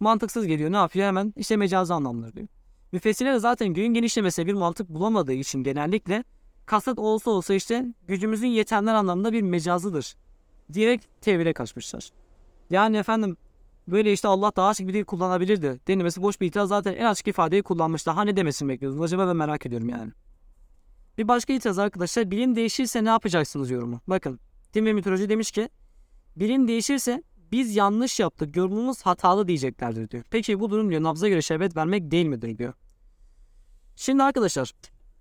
[0.00, 2.48] Mantıksız geliyor ne yapıyor hemen işte mecazi anlamları diyor.
[2.92, 6.24] Müfessirler zaten göğün genişlemesine bir mantık bulamadığı için genellikle
[6.66, 10.14] kasıt olsa olsa işte gücümüzün yetenler anlamında bir mecazıdır.
[10.72, 12.10] Diyerek tevhile kaçmışlar.
[12.70, 13.36] Yani efendim
[13.88, 15.80] böyle işte Allah daha açık bir dil kullanabilirdi.
[15.88, 18.06] Denilmesi boş bir itiraz zaten en açık ifadeyi kullanmış.
[18.06, 20.12] Daha ne demesini bekliyordunuz acaba ben merak ediyorum yani.
[21.18, 24.00] Bir başka itiraz arkadaşlar bilim değişirse ne yapacaksınız yorumu.
[24.06, 24.40] Bakın
[24.74, 25.68] din ve mitoloji demiş ki
[26.36, 27.22] bilim değişirse
[27.52, 30.24] biz yanlış yaptık yorumumuz hatalı diyeceklerdir diyor.
[30.30, 32.72] Peki bu durum diyor nabza göre şerbet vermek değil midir diyor.
[33.96, 34.72] Şimdi arkadaşlar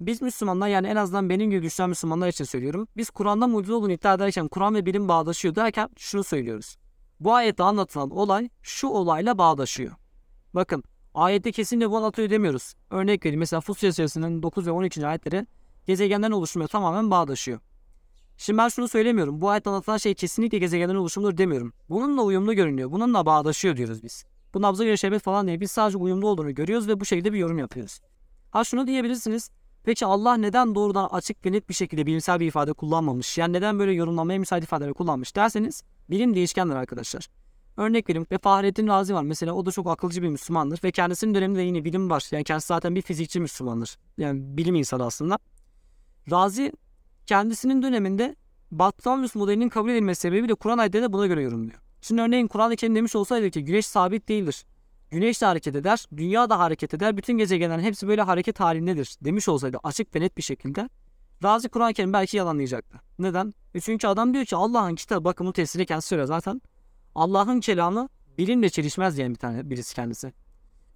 [0.02, 2.88] biz Müslümanlar yani en azından benim gibi düşünen Müslümanlar için söylüyorum.
[2.98, 6.78] Biz Kur'an'da mucize olduğunu iddia ederken Kur'an ve bilim bağdaşıyor derken şunu söylüyoruz.
[7.20, 9.92] Bu ayette anlatılan olay şu olayla bağdaşıyor.
[10.54, 10.84] Bakın
[11.14, 12.74] ayette kesinlikle bu anlatıyor demiyoruz.
[12.90, 15.08] Örnek vereyim mesela Fussiye Suresinin 9 ve 12.
[15.08, 15.48] ayetleri
[15.86, 17.60] gezegenden oluşmuyor tamamen bağdaşıyor.
[18.38, 19.42] Şimdi ben şunu söylemiyorum.
[19.42, 21.74] Bu ayette anlatılan şey kesinlikle gezegenden oluşumdur demiyorum.
[21.90, 22.92] Bununla uyumlu görünüyor.
[22.92, 24.24] Bununla bağdaşıyor diyoruz biz.
[24.54, 25.60] Bu nabza göre şerbet falan değil.
[25.60, 28.00] Biz sadece uyumlu olduğunu görüyoruz ve bu şekilde bir yorum yapıyoruz.
[28.52, 29.50] Ha şunu diyebilirsiniz.
[29.84, 33.38] Peki Allah neden doğrudan açık ve net bir şekilde bilimsel bir ifade kullanmamış?
[33.38, 37.28] Yani neden böyle yorumlamaya müsait ifadeler kullanmış derseniz bilim değişkendir arkadaşlar.
[37.78, 39.24] Örnek vereyim ve Fahrettin Razi var.
[39.24, 42.28] Mesela o da çok akılcı bir Müslümandır ve kendisinin döneminde yine bilim var.
[42.32, 43.98] Yani kendisi zaten bir fizikçi Müslümandır.
[44.18, 45.40] Yani bilim insanı aslında.
[46.32, 46.72] Razi
[47.26, 48.36] kendisinin döneminde
[48.72, 51.80] Batlamyus modelinin kabul edilmesi sebebiyle Kur'an ayetleri de buna göre yorumluyor.
[52.02, 54.66] Şimdi örneğin Kur'an-ı Kerim demiş olsaydı ki güneş sabit değildir.
[55.12, 59.50] Güneş de hareket eder, dünya da hareket eder, bütün gezegenlerin hepsi böyle hareket halindedir demiş
[59.50, 60.90] olsaydı açık ve net bir şekilde
[61.44, 63.02] Razi Kur'an-ı Kerim belki yalanlayacaktı.
[63.20, 63.54] Neden?
[63.74, 66.62] E çünkü adam diyor ki Allah'ın kitabı bakın bu tefsiri kendisi söylüyor zaten.
[67.16, 70.34] Allah'ın kelamı bilimle çelişmez diyen bir tane birisi kendisi.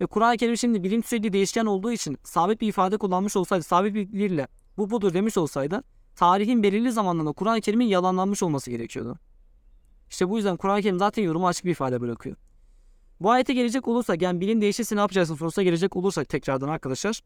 [0.01, 3.93] Ve Kur'an-ı Kerim şimdi bilim sürekli değişken olduğu için sabit bir ifade kullanmış olsaydı, sabit
[3.93, 4.47] bir bilgiyle
[4.77, 5.83] bu budur demiş olsaydı
[6.15, 9.19] tarihin belirli zamanlarında Kur'an-ı Kerim'in yalanlanmış olması gerekiyordu.
[10.09, 12.35] İşte bu yüzden Kur'an-ı Kerim zaten yoruma açık bir ifade bırakıyor.
[13.21, 17.21] Bu ayete gelecek olursak yani bilim değişirse ne yapacaksın sorusuna gelecek olursak tekrardan arkadaşlar.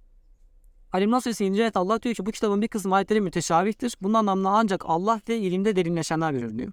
[0.92, 1.62] Alimran Suresi 7.
[1.62, 3.98] ayet Allah diyor ki bu kitabın bir kısmı ayetleri müteşabihtir.
[4.02, 6.72] Bunun anlamına ancak Allah ve ilimde derinleşenler verir diyor.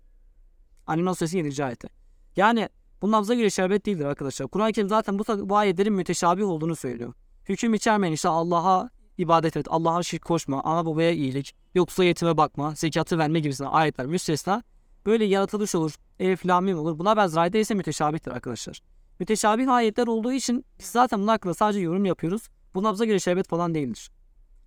[0.87, 1.65] Alimran Suresi 7.
[1.65, 1.89] ayeti.
[2.37, 2.69] Yani
[3.03, 4.49] bu nabza göre şerbet değildir arkadaşlar.
[4.49, 7.13] Kur'an-ı Kerim zaten bu, bu ayetlerin müteşabih olduğunu söylüyor.
[7.49, 12.75] Hüküm içermeyen işte Allah'a ibadet et, Allah'a şirk koşma, ana babaya iyilik, yoksa yetime bakma,
[12.75, 14.63] zekatı verme gibisinden ayetler müstesna.
[15.07, 16.99] Böyle yaratılış olur, elif lamim olur.
[16.99, 18.81] Buna benzer ayetler ise müteşabihtir arkadaşlar.
[19.21, 22.49] Müteşabih ayetler olduğu için biz zaten bunun hakkında sadece yorum yapıyoruz.
[22.75, 24.11] Bu nabza göre şerbet falan değildir.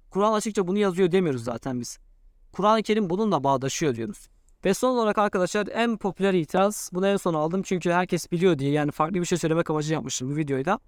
[0.10, 2.00] Kur'an açıkça bunu yazıyor demiyoruz zaten biz.
[2.52, 4.28] Kur'an-ı Kerim bununla bağdaşıyor diyoruz.
[4.66, 8.72] Ve son olarak arkadaşlar en popüler itiraz bunu en son aldım çünkü herkes biliyor diye
[8.72, 10.80] yani farklı bir şey söylemek amacı yapmıştım bu videoyu da.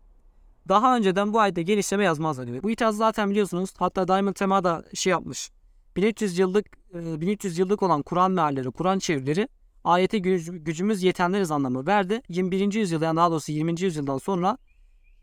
[0.70, 2.64] Daha önceden bu ayette genişleme yazmazlar diyor.
[2.64, 5.52] Bu itiraz zaten biliyorsunuz hatta Diamond Tema da şey yapmış.
[5.96, 9.48] 1300 yıllık 1300 yıllık olan Kur'an mealleri, Kur'an çevirileri
[9.84, 12.22] ayete gücümüz yetenleriz anlamı verdi.
[12.30, 12.74] 21.
[12.74, 13.82] yüzyılda yani daha doğrusu 20.
[13.82, 14.58] yüzyıldan sonra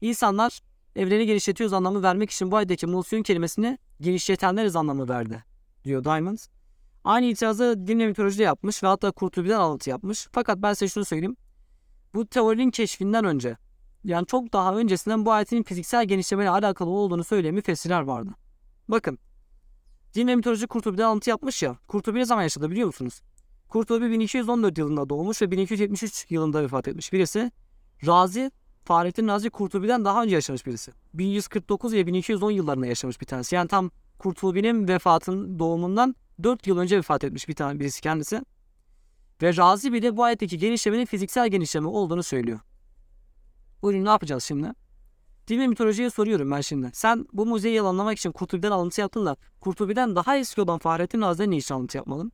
[0.01, 0.61] insanlar
[0.97, 5.45] evreni genişletiyoruz anlamı vermek için bu ayetteki mulsiyon kelimesini genişletenleriz anlamı verdi
[5.85, 6.39] diyor Diamond.
[7.05, 10.29] Aynı itirazı din ve mitolojide yapmış ve hatta Kurtubi'den alıntı yapmış.
[10.33, 11.37] Fakat ben size şunu söyleyeyim.
[12.15, 13.57] Bu teorinin keşfinden önce
[14.05, 18.31] yani çok daha öncesinden bu ayetin fiziksel genişlemeyle alakalı olduğunu söyleyen müfessirler vardı.
[18.89, 19.19] Bakın.
[20.15, 21.77] Din ve mitoloji Kurtubi'den alıntı yapmış ya.
[21.89, 23.21] Kurtubi ne zaman yaşadı biliyor musunuz?
[23.69, 27.53] Kurtubi 1214 yılında doğmuş ve 1273 yılında vefat etmiş birisi.
[28.07, 28.51] Razi,
[28.85, 30.93] Fahrettin Razi Kurtubi'den daha önce yaşamış birisi.
[31.15, 33.55] 1149 ve 1210 yıllarında yaşamış bir tanesi.
[33.55, 38.43] Yani tam Kurtubi'nin vefatının doğumundan 4 yıl önce vefat etmiş bir tane birisi kendisi.
[39.43, 42.61] Ve Razi bile bu ayetteki genişlemenin fiziksel genişleme olduğunu söylüyor.
[43.83, 44.73] Buyurun ne yapacağız şimdi?
[45.49, 46.91] Din mitolojiye soruyorum ben şimdi.
[46.93, 51.51] Sen bu müzeyi yalanlamak için Kurtubi'den alıntı yaptın da Kurtubi'den daha eski olan Fahrettin Razi'den
[51.51, 52.33] ne için alıntı yapmadın?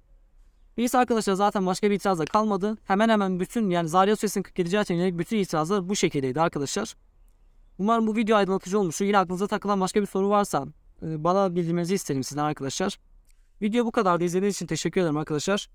[0.77, 2.77] Neyse arkadaşlar zaten başka bir itiraz da kalmadı.
[2.85, 4.79] Hemen hemen bütün yani Zarya Suresinin 47.
[4.79, 6.95] ayetine yönelik bütün itirazlar bu şekildeydi arkadaşlar.
[7.79, 9.05] Umarım bu video aydınlatıcı olmuştur.
[9.05, 10.67] Yine aklınıza takılan başka bir soru varsa
[11.03, 12.99] e, bana bildirmenizi isterim sizden arkadaşlar.
[13.63, 14.25] Video bu kadardı.
[14.25, 15.69] İzlediğiniz için teşekkür ederim arkadaşlar.